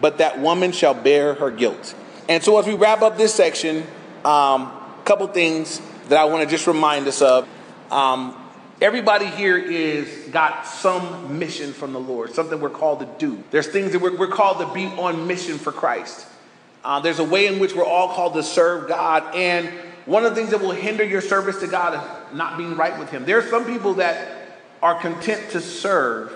but 0.00 0.18
that 0.18 0.40
woman 0.40 0.70
shall 0.70 0.94
bear 0.94 1.34
her 1.34 1.50
guilt. 1.50 1.94
And 2.28 2.42
so, 2.42 2.56
as 2.58 2.66
we 2.66 2.74
wrap 2.74 3.02
up 3.02 3.18
this 3.18 3.34
section, 3.34 3.84
a 4.24 4.28
um, 4.28 4.72
couple 5.04 5.26
things 5.26 5.82
that 6.08 6.18
I 6.18 6.24
want 6.24 6.42
to 6.42 6.48
just 6.48 6.66
remind 6.66 7.06
us 7.06 7.22
of. 7.22 7.48
Um, 7.90 8.36
everybody 8.80 9.26
here 9.26 9.56
is 9.56 10.08
got 10.30 10.66
some 10.66 11.38
mission 11.38 11.72
from 11.72 11.92
the 11.92 12.00
Lord, 12.00 12.34
something 12.34 12.60
we're 12.60 12.70
called 12.70 13.00
to 13.00 13.08
do. 13.18 13.42
There's 13.50 13.66
things 13.66 13.92
that 13.92 14.00
we're, 14.00 14.16
we're 14.16 14.28
called 14.28 14.58
to 14.58 14.72
be 14.74 14.86
on 14.86 15.26
mission 15.26 15.58
for 15.58 15.72
Christ. 15.72 16.26
Uh, 16.84 17.00
there's 17.00 17.18
a 17.18 17.24
way 17.24 17.46
in 17.46 17.58
which 17.58 17.74
we're 17.74 17.86
all 17.86 18.14
called 18.14 18.34
to 18.34 18.42
serve 18.42 18.88
God, 18.88 19.34
and 19.34 19.68
one 20.04 20.26
of 20.26 20.34
the 20.34 20.36
things 20.36 20.50
that 20.50 20.60
will 20.60 20.72
hinder 20.72 21.02
your 21.02 21.22
service 21.22 21.58
to 21.60 21.66
God 21.66 21.94
is 21.94 22.36
not 22.36 22.58
being 22.58 22.76
right 22.76 22.98
with 22.98 23.08
Him. 23.10 23.24
There 23.24 23.38
are 23.38 23.48
some 23.48 23.64
people 23.64 23.94
that 23.94 24.60
are 24.82 25.00
content 25.00 25.52
to 25.52 25.62
serve 25.62 26.30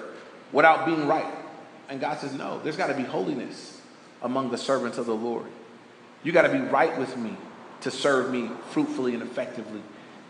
without 0.52 0.87
being 0.87 1.07
right. 1.07 1.35
And 1.90 2.00
God 2.00 2.18
says, 2.18 2.33
No, 2.33 2.61
there's 2.61 2.78
got 2.78 2.87
to 2.87 2.94
be 2.94 3.02
holiness 3.02 3.81
among 4.22 4.50
the 4.50 4.57
servants 4.57 4.96
of 4.96 5.04
the 5.04 5.14
Lord. 5.14 5.46
You 6.22 6.33
got 6.33 6.42
to 6.42 6.52
be 6.52 6.59
right 6.59 6.98
with 6.98 7.14
me 7.16 7.37
to 7.83 7.91
serve 7.91 8.31
me 8.31 8.51
fruitfully 8.71 9.14
and 9.14 9.23
effectively. 9.23 9.81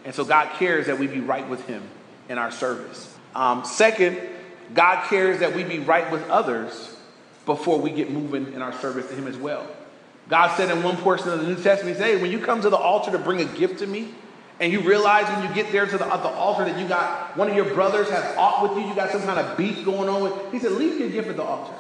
And 0.05 0.15
so 0.15 0.25
God 0.25 0.51
cares 0.59 0.87
that 0.87 0.99
we 0.99 1.07
be 1.07 1.21
right 1.21 1.49
with 1.49 1.67
Him 1.67 1.83
in 2.29 2.39
our 2.39 2.51
service. 2.51 3.15
Um, 3.35 3.65
second, 3.65 4.19
God 4.75 5.09
cares 5.09 5.41
that 5.41 5.55
we 5.55 5.65
be 5.65 5.79
right 5.79 6.11
with 6.11 6.29
others 6.29 6.97
before 7.47 7.79
we 7.79 7.91
get 7.91 8.11
moving 8.11 8.53
in 8.53 8.63
our 8.63 8.73
service 8.81 9.09
to 9.09 9.15
Him 9.15 9.27
as 9.27 9.37
well. 9.37 9.67
God 10.29 10.55
said 10.57 10.71
in 10.71 10.83
one 10.83 10.97
portion 10.99 11.31
of 11.31 11.41
the 11.41 11.47
New 11.47 11.57
Testament, 11.57 11.97
He 11.97 12.03
said, 12.03 12.17
hey, 12.17 12.23
when 12.23 12.31
you 12.31 12.39
come 12.39 12.61
to 12.61 12.71
the 12.71 12.77
altar 12.77 13.11
to 13.13 13.19
bring 13.19 13.41
a 13.41 13.45
gift 13.57 13.79
to 13.79 13.87
me, 13.87 14.15
and 14.61 14.73
you 14.73 14.81
realize 14.81 15.29
when 15.29 15.49
you 15.49 15.55
get 15.55 15.71
there 15.73 15.87
to 15.87 15.93
the, 15.93 16.05
the 16.05 16.29
altar 16.29 16.65
that 16.65 16.79
you 16.79 16.89
got 16.89 17.37
one 17.37 17.49
of 17.49 17.55
your 17.55 17.73
brothers 17.75 18.11
has 18.11 18.37
aught 18.37 18.63
with 18.63 18.77
you, 18.77 18.89
you 18.89 18.95
got 18.95 19.11
some 19.11 19.23
kind 19.23 19.39
of 19.39 19.57
beef 19.57 19.85
going 19.85 20.09
on 20.09 20.23
with, 20.23 20.53
He 20.53 20.59
said, 20.59 20.73
leave 20.73 20.99
your 20.99 21.09
gift 21.11 21.29
at 21.29 21.37
the 21.37 21.43
altar. 21.43 21.73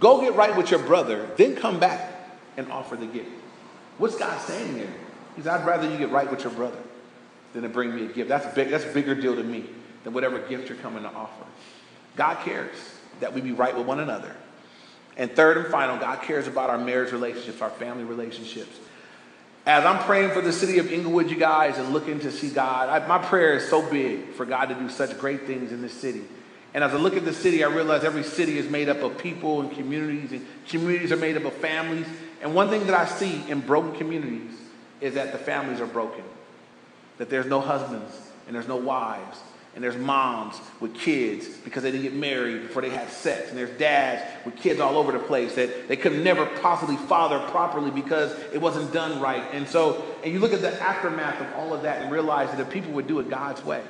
Go 0.00 0.20
get 0.20 0.34
right 0.34 0.56
with 0.56 0.70
your 0.70 0.80
brother, 0.80 1.28
then 1.36 1.56
come 1.56 1.78
back 1.78 2.12
and 2.56 2.70
offer 2.70 2.96
the 2.96 3.06
gift. 3.06 3.28
What's 3.98 4.16
God 4.16 4.40
saying 4.40 4.78
there? 4.78 4.92
He 5.36 5.42
said, 5.42 5.60
I'd 5.60 5.66
rather 5.66 5.90
you 5.90 5.96
get 5.96 6.10
right 6.10 6.30
with 6.30 6.44
your 6.44 6.52
brother 6.52 6.78
than 7.52 7.62
to 7.62 7.68
bring 7.68 7.94
me 7.94 8.06
a 8.06 8.08
gift. 8.08 8.28
That's, 8.28 8.54
big, 8.54 8.70
that's 8.70 8.84
a 8.84 8.92
bigger 8.92 9.14
deal 9.14 9.34
to 9.36 9.42
me 9.42 9.64
than 10.04 10.12
whatever 10.12 10.38
gift 10.38 10.68
you're 10.68 10.78
coming 10.78 11.02
to 11.02 11.08
offer. 11.08 11.44
God 12.16 12.38
cares 12.44 12.76
that 13.20 13.34
we 13.34 13.40
be 13.40 13.52
right 13.52 13.76
with 13.76 13.86
one 13.86 14.00
another. 14.00 14.34
And 15.16 15.30
third 15.34 15.56
and 15.56 15.66
final, 15.68 15.96
God 15.96 16.22
cares 16.22 16.46
about 16.46 16.68
our 16.68 16.78
marriage 16.78 17.12
relationships, 17.12 17.62
our 17.62 17.70
family 17.70 18.04
relationships. 18.04 18.78
As 19.64 19.84
I'm 19.84 19.98
praying 20.04 20.30
for 20.30 20.40
the 20.40 20.52
city 20.52 20.78
of 20.78 20.92
Inglewood, 20.92 21.30
you 21.30 21.36
guys, 21.36 21.78
and 21.78 21.92
looking 21.92 22.20
to 22.20 22.30
see 22.30 22.50
God, 22.50 22.88
I, 22.88 23.06
my 23.08 23.18
prayer 23.18 23.54
is 23.54 23.68
so 23.68 23.82
big 23.90 24.32
for 24.34 24.44
God 24.44 24.66
to 24.66 24.74
do 24.74 24.88
such 24.88 25.18
great 25.18 25.46
things 25.46 25.72
in 25.72 25.82
this 25.82 25.94
city. 25.94 26.22
And 26.76 26.84
as 26.84 26.92
I 26.92 26.98
look 26.98 27.16
at 27.16 27.24
the 27.24 27.32
city, 27.32 27.64
I 27.64 27.68
realize 27.68 28.04
every 28.04 28.22
city 28.22 28.58
is 28.58 28.68
made 28.68 28.90
up 28.90 28.98
of 28.98 29.16
people 29.16 29.62
and 29.62 29.72
communities, 29.72 30.32
and 30.32 30.46
communities 30.68 31.10
are 31.10 31.16
made 31.16 31.34
up 31.34 31.46
of 31.46 31.54
families. 31.54 32.06
And 32.42 32.54
one 32.54 32.68
thing 32.68 32.84
that 32.84 32.94
I 32.94 33.06
see 33.06 33.42
in 33.48 33.60
broken 33.60 33.94
communities 33.94 34.52
is 35.00 35.14
that 35.14 35.32
the 35.32 35.38
families 35.38 35.80
are 35.80 35.86
broken, 35.86 36.22
that 37.16 37.30
there's 37.30 37.46
no 37.46 37.62
husbands 37.62 38.14
and 38.46 38.54
there's 38.54 38.68
no 38.68 38.76
wives, 38.76 39.38
and 39.74 39.82
there's 39.82 39.96
moms 39.96 40.60
with 40.78 40.94
kids 40.94 41.48
because 41.64 41.82
they 41.82 41.90
didn't 41.90 42.02
get 42.04 42.12
married 42.12 42.60
before 42.64 42.82
they 42.82 42.90
had 42.90 43.08
sex, 43.08 43.48
and 43.48 43.56
there's 43.56 43.76
dads 43.78 44.22
with 44.44 44.54
kids 44.56 44.78
all 44.78 44.98
over 44.98 45.12
the 45.12 45.18
place 45.18 45.54
that 45.54 45.88
they 45.88 45.96
could 45.96 46.22
never 46.22 46.44
possibly 46.60 46.98
father 46.98 47.38
properly 47.48 47.90
because 47.90 48.38
it 48.52 48.60
wasn't 48.60 48.92
done 48.92 49.18
right. 49.18 49.44
And 49.52 49.66
so, 49.66 50.04
and 50.22 50.30
you 50.30 50.40
look 50.40 50.52
at 50.52 50.60
the 50.60 50.78
aftermath 50.82 51.40
of 51.40 51.50
all 51.54 51.72
of 51.72 51.80
that 51.84 52.02
and 52.02 52.12
realize 52.12 52.50
that 52.50 52.60
if 52.60 52.68
people 52.68 52.92
would 52.92 53.06
do 53.06 53.18
it 53.18 53.30
God's 53.30 53.64
way, 53.64 53.82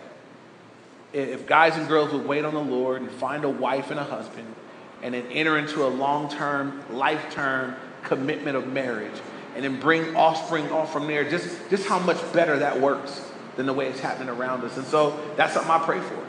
if 1.13 1.47
guys 1.47 1.77
and 1.77 1.89
girls 1.89 2.13
would 2.13 2.27
wait 2.27 2.45
on 2.45 2.55
the 2.55 2.63
Lord 2.63 3.03
and 3.03 3.11
find 3.11 3.45
a 3.45 3.49
wife 3.49 3.91
and 3.91 4.01
a 4.01 4.05
husband, 4.05 4.55
and 5.03 5.15
then 5.15 5.27
enter 5.31 5.59
into 5.59 5.85
a 5.85 5.89
long 5.89 6.29
term, 6.29 6.83
life 6.91 7.33
term 7.33 7.77
commitment 8.03 8.57
of 8.57 8.67
marriage 8.67 9.21
and 9.57 9.65
then 9.65 9.81
bring 9.81 10.15
offspring 10.15 10.71
off 10.71 10.93
from 10.93 11.07
there, 11.07 11.29
just, 11.29 11.49
just 11.71 11.87
how 11.87 11.99
much 11.99 12.19
better 12.35 12.59
that 12.59 12.79
works 12.79 13.23
than 13.57 13.65
the 13.65 13.73
way 13.73 13.89
it's 13.89 14.01
happening 14.01 14.29
around 14.29 14.63
us. 14.63 14.77
And 14.77 14.87
so 14.87 15.19
that's 15.37 15.55
something 15.55 15.71
I 15.71 15.79
pray 15.79 15.99
for. 15.99 16.23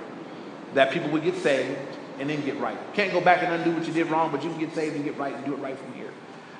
That 0.75 0.91
people 0.91 1.09
would 1.11 1.23
get 1.23 1.35
saved 1.35 1.77
and 2.19 2.29
then 2.29 2.43
get 2.45 2.57
right. 2.59 2.77
Can't 2.93 3.11
go 3.11 3.19
back 3.19 3.43
and 3.43 3.53
undo 3.53 3.77
what 3.77 3.85
you 3.85 3.93
did 3.93 4.07
wrong, 4.07 4.31
but 4.31 4.45
you 4.45 4.49
can 4.49 4.59
get 4.59 4.73
saved 4.73 4.95
and 4.95 5.03
get 5.03 5.17
right 5.17 5.35
and 5.35 5.45
do 5.45 5.53
it 5.53 5.57
right 5.57 5.77
from 5.77 5.91
here. 5.93 6.09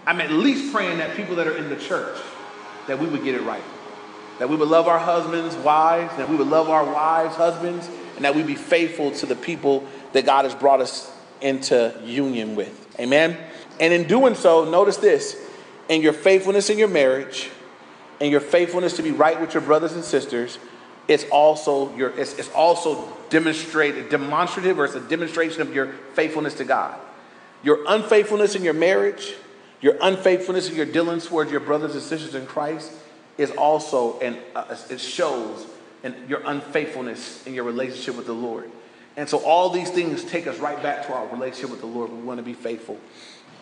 I'm 0.06 0.19
at 0.19 0.30
least 0.30 0.73
praying 0.73 0.97
that 0.97 1.15
people 1.15 1.38
that 1.38 1.47
are 1.47 1.56
in 1.56 1.69
the 1.69 1.77
church, 1.77 2.19
that 2.88 2.99
we 2.99 3.08
would 3.08 3.23
get 3.23 3.36
it 3.36 3.43
right. 3.43 3.63
That 4.39 4.49
we 4.49 4.58
would 4.58 4.67
love 4.67 4.89
our 4.89 4.99
husbands, 4.99 5.56
wives, 5.56 6.15
that 6.17 6.30
we 6.30 6.36
would 6.36 6.47
love 6.47 6.69
our 6.69 6.84
wives, 6.84 7.36
husbands, 7.36 7.89
and 8.17 8.25
that 8.25 8.36
we 8.36 8.43
be 8.43 8.56
faithful 8.56 9.12
to 9.12 9.25
the 9.25 9.36
people 9.36 9.88
that 10.12 10.25
God 10.25 10.43
has 10.43 10.53
brought 10.53 10.82
us 10.82 11.10
into 11.39 11.97
union 12.03 12.56
with. 12.56 12.88
Amen. 12.99 13.38
And 13.80 13.93
in 13.93 14.08
doing 14.08 14.36
so, 14.36 14.69
notice 14.69 14.97
this 14.97 15.38
in 15.88 16.01
your 16.01 16.13
faithfulness 16.13 16.69
in 16.69 16.77
your 16.77 16.89
marriage, 16.89 17.49
and 18.19 18.32
your 18.32 18.41
faithfulness 18.41 18.95
to 18.97 19.03
be 19.03 19.12
right 19.12 19.39
with 19.39 19.53
your 19.53 19.62
brothers 19.62 19.93
and 19.93 20.03
sisters, 20.03 20.58
it's 21.08 21.25
also 21.32 21.95
your 21.95 22.10
it's, 22.19 22.38
it's 22.38 22.51
also 22.51 23.08
demonstrated 23.30 24.10
demonstrative 24.10 24.80
or 24.80 24.86
it's 24.86 24.95
a 24.95 25.01
demonstration 25.01 25.62
of 25.62 25.73
your 25.73 25.93
faithfulness 26.13 26.56
to 26.56 26.65
God. 26.65 26.99
Your 27.63 27.80
unfaithfulness 27.88 28.56
in 28.56 28.63
your 28.63 28.73
marriage, 28.73 29.36
your 29.82 29.95
unfaithfulness 30.01 30.69
in 30.69 30.75
your 30.75 30.86
dealings 30.86 31.27
towards 31.27 31.51
your 31.51 31.60
brothers 31.60 31.93
and 31.93 32.03
sisters 32.03 32.36
in 32.36 32.45
Christ 32.45 32.91
is 33.38 33.51
also 33.51 34.19
and 34.19 34.38
uh, 34.56 34.75
it 34.89 34.99
shows 34.99 35.65
in 36.03 36.15
your 36.27 36.41
unfaithfulness 36.45 37.45
in 37.47 37.53
your 37.53 37.63
relationship 37.63 38.15
with 38.15 38.25
the 38.25 38.33
Lord. 38.33 38.71
And 39.15 39.27
so 39.27 39.39
all 39.39 39.69
these 39.69 39.89
things 39.89 40.23
take 40.23 40.45
us 40.45 40.60
right 40.60 40.81
back 40.81 41.07
to 41.07 41.13
our 41.13 41.27
relationship 41.27 41.71
with 41.71 41.81
the 41.81 41.88
Lord. 41.88 42.12
We 42.12 42.19
want 42.19 42.38
to 42.38 42.43
be 42.43 42.53
faithful. 42.53 42.99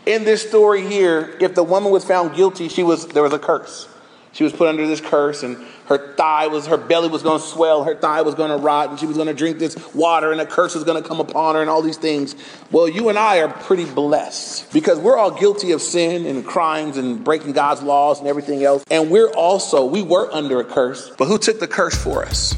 In 0.06 0.24
this 0.24 0.48
story 0.48 0.86
here, 0.86 1.38
if 1.40 1.56
the 1.56 1.64
woman 1.64 1.92
was 1.92 2.04
found 2.04 2.36
guilty, 2.36 2.68
she 2.68 2.84
was 2.84 3.08
there 3.08 3.24
was 3.24 3.34
a 3.34 3.40
curse. 3.40 3.88
She 4.36 4.44
was 4.44 4.52
put 4.52 4.68
under 4.68 4.86
this 4.86 5.00
curse, 5.00 5.44
and 5.44 5.66
her 5.86 6.14
thigh 6.16 6.48
was 6.48 6.68
her 6.68 6.76
belly 6.76 7.08
was 7.08 7.24
going 7.24 7.40
to 7.40 7.48
swell, 7.48 7.86
her 7.86 7.96
thigh 7.96 8.22
was 8.22 8.36
going 8.36 8.52
to 8.52 8.58
rot, 8.58 8.90
and 8.90 9.00
she 9.00 9.06
was 9.06 9.16
going 9.16 9.30
to 9.30 9.34
drink 9.34 9.60
this 9.60 9.78
water, 9.94 10.34
and 10.34 10.42
a 10.42 10.46
curse 10.46 10.76
was 10.76 10.84
going 10.84 11.02
to 11.02 11.08
come 11.08 11.22
upon 11.22 11.56
her, 11.56 11.62
and 11.62 11.70
all 11.70 11.82
these 11.82 11.96
things. 11.96 12.36
Well, 12.70 12.90
you 12.90 13.08
and 13.08 13.18
I 13.18 13.38
are 13.38 13.48
pretty 13.48 13.86
blessed 13.86 14.74
because 14.74 15.00
we're 15.00 15.16
all 15.16 15.32
guilty 15.32 15.72
of 15.72 15.82
sin 15.82 16.26
and 16.26 16.46
crimes 16.46 16.98
and 16.98 17.24
breaking 17.24 17.54
God's 17.54 17.82
laws 17.82 18.20
and 18.20 18.28
everything 18.28 18.62
else. 18.66 18.84
And 18.92 19.10
we're 19.10 19.30
also, 19.30 19.86
we 19.86 20.04
were 20.04 20.30
under 20.34 20.60
a 20.60 20.66
curse, 20.66 21.12
but 21.18 21.30
who 21.30 21.38
took 21.38 21.62
the 21.62 21.68
curse 21.68 21.96
for 21.96 22.26
us? 22.26 22.54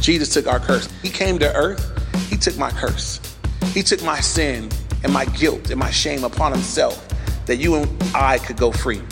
Jesus 0.00 0.34
took 0.34 0.48
our 0.48 0.58
curse. 0.58 0.88
He 1.02 1.08
came 1.08 1.38
to 1.38 1.54
earth, 1.54 1.86
He 2.28 2.36
took 2.36 2.58
my 2.58 2.72
curse. 2.72 3.20
He 3.66 3.84
took 3.84 4.02
my 4.02 4.18
sin 4.18 4.68
and 5.04 5.12
my 5.12 5.26
guilt 5.26 5.70
and 5.70 5.78
my 5.78 5.90
shame 5.90 6.24
upon 6.24 6.50
Himself 6.50 7.06
that 7.46 7.58
you 7.58 7.76
and 7.76 8.02
I 8.12 8.38
could 8.38 8.56
go 8.56 8.72
free. 8.72 9.02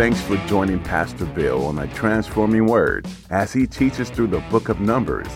Thanks 0.00 0.22
for 0.22 0.36
joining 0.48 0.82
Pastor 0.82 1.26
Bill 1.26 1.66
on 1.66 1.78
a 1.78 1.86
transforming 1.88 2.64
word 2.64 3.06
as 3.28 3.52
he 3.52 3.66
teaches 3.66 4.08
through 4.08 4.28
the 4.28 4.40
book 4.50 4.70
of 4.70 4.80
Numbers. 4.80 5.28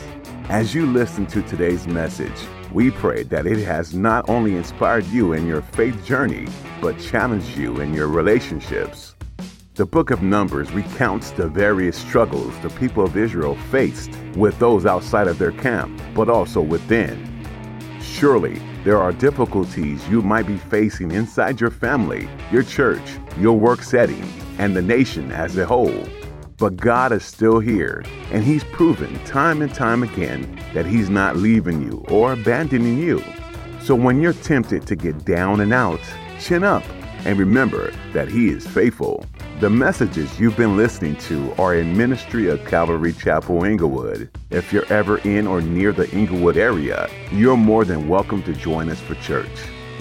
As 0.48 0.74
you 0.74 0.86
listen 0.86 1.26
to 1.26 1.42
today's 1.42 1.86
message, 1.86 2.40
we 2.72 2.90
pray 2.90 3.24
that 3.24 3.46
it 3.46 3.62
has 3.64 3.94
not 3.94 4.28
only 4.28 4.56
inspired 4.56 5.04
you 5.08 5.34
in 5.34 5.46
your 5.46 5.60
faith 5.60 6.02
journey, 6.06 6.46
but 6.80 6.98
challenged 6.98 7.56
you 7.56 7.80
in 7.80 7.92
your 7.92 8.08
relationships. 8.08 9.14
The 9.74 9.84
book 9.86 10.10
of 10.10 10.22
Numbers 10.22 10.72
recounts 10.72 11.30
the 11.32 11.48
various 11.48 11.98
struggles 11.98 12.58
the 12.60 12.70
people 12.70 13.04
of 13.04 13.16
Israel 13.16 13.56
faced 13.70 14.12
with 14.34 14.58
those 14.58 14.86
outside 14.86 15.28
of 15.28 15.38
their 15.38 15.52
camp, 15.52 16.00
but 16.14 16.28
also 16.28 16.60
within. 16.60 17.44
Surely, 18.00 18.62
there 18.84 18.98
are 18.98 19.12
difficulties 19.12 20.06
you 20.08 20.20
might 20.20 20.46
be 20.46 20.58
facing 20.58 21.10
inside 21.10 21.58
your 21.60 21.70
family, 21.70 22.28
your 22.52 22.62
church, 22.62 23.18
your 23.38 23.58
work 23.58 23.82
setting, 23.82 24.22
and 24.58 24.76
the 24.76 24.82
nation 24.82 25.32
as 25.32 25.56
a 25.56 25.64
whole. 25.64 26.04
But 26.58 26.76
God 26.76 27.10
is 27.10 27.24
still 27.24 27.60
here, 27.60 28.04
and 28.30 28.44
He's 28.44 28.62
proven 28.62 29.18
time 29.24 29.62
and 29.62 29.74
time 29.74 30.02
again 30.02 30.60
that 30.74 30.86
He's 30.86 31.08
not 31.08 31.36
leaving 31.36 31.82
you 31.82 32.04
or 32.08 32.34
abandoning 32.34 32.98
you. 32.98 33.24
So 33.80 33.94
when 33.94 34.20
you're 34.20 34.34
tempted 34.34 34.86
to 34.86 34.96
get 34.96 35.24
down 35.24 35.60
and 35.60 35.72
out, 35.72 36.00
chin 36.40 36.64
up 36.64 36.84
And 37.24 37.38
remember 37.38 37.90
that 38.12 38.28
He 38.28 38.48
is 38.48 38.66
faithful. 38.66 39.24
The 39.60 39.70
messages 39.70 40.40
you've 40.40 40.56
been 40.56 40.76
listening 40.76 41.14
to 41.28 41.54
are 41.58 41.76
in 41.76 41.96
ministry 41.96 42.48
of 42.48 42.64
Calvary 42.66 43.12
Chapel 43.12 43.62
Inglewood. 43.62 44.28
If 44.50 44.72
you're 44.72 44.92
ever 44.92 45.18
in 45.18 45.46
or 45.46 45.60
near 45.60 45.92
the 45.92 46.10
Inglewood 46.10 46.56
area, 46.56 47.08
you're 47.30 47.56
more 47.56 47.84
than 47.84 48.08
welcome 48.08 48.42
to 48.42 48.52
join 48.52 48.90
us 48.90 49.00
for 49.00 49.14
church. 49.14 49.48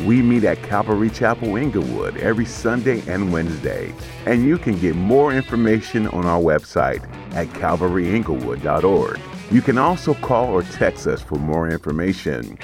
We 0.08 0.24
meet 0.24 0.44
at 0.44 0.64
Calvary 0.64 1.12
Chapel 1.12 1.56
Inglewood 1.56 2.18
every 2.18 2.46
Sunday 2.46 3.04
and 3.08 3.32
Wednesday, 3.32 3.94
and 4.26 4.44
you 4.44 4.58
can 4.58 4.80
get 4.80 4.96
more 4.96 5.32
information 5.32 6.08
on 6.08 6.26
our 6.26 6.42
website 6.42 7.08
at 7.36 7.46
calvaryinglewood.org. 7.50 9.20
You 9.52 9.62
can 9.62 9.78
also 9.78 10.16
call 10.16 10.50
or 10.50 10.64
text 10.64 11.06
us 11.06 11.22
for 11.22 11.36
more 11.36 11.70
information. 11.70 12.58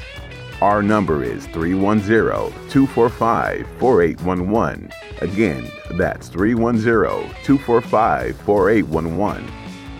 Our 0.62 0.84
number 0.84 1.24
is 1.24 1.46
310 1.48 2.10
245 2.70 3.66
4811. 3.78 4.92
Again, 5.22 5.72
that's 5.92 6.28
310 6.28 6.84
245 7.44 8.42
4811. 8.42 9.52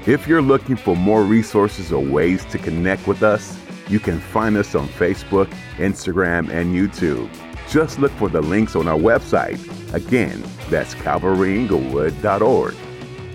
If 0.06 0.28
you're 0.28 0.42
looking 0.42 0.76
for 0.76 0.98
more 0.98 1.24
resources 1.24 1.94
or 1.94 2.04
ways 2.04 2.44
to 2.46 2.58
connect 2.58 3.08
with 3.08 3.24
us, 3.24 3.58
you 3.88 4.02
can 4.02 4.20
find 4.20 4.58
us 4.58 4.76
on 4.76 4.88
Facebook, 4.88 5.50
Instagram, 5.78 6.50
and 6.50 6.76
YouTube. 6.76 7.30
Just 7.70 8.00
look 8.00 8.12
for 8.14 8.28
the 8.28 8.42
links 8.42 8.76
on 8.76 8.88
our 8.88 8.98
website. 8.98 9.60
Again, 9.94 10.44
that's 10.70 10.94
calvaryinglewood.org. 10.96 12.76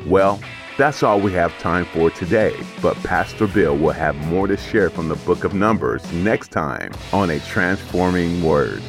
Well, 0.06 0.40
that's 0.76 1.02
all 1.02 1.20
we 1.20 1.32
have 1.32 1.56
time 1.58 1.84
for 1.86 2.10
today, 2.10 2.56
but 2.82 2.96
Pastor 3.04 3.46
Bill 3.46 3.76
will 3.76 3.92
have 3.92 4.16
more 4.26 4.46
to 4.46 4.56
share 4.56 4.90
from 4.90 5.08
the 5.08 5.16
book 5.16 5.44
of 5.44 5.54
Numbers 5.54 6.10
next 6.12 6.48
time 6.48 6.92
on 7.12 7.30
A 7.30 7.38
Transforming 7.40 8.42
Word. 8.42 8.82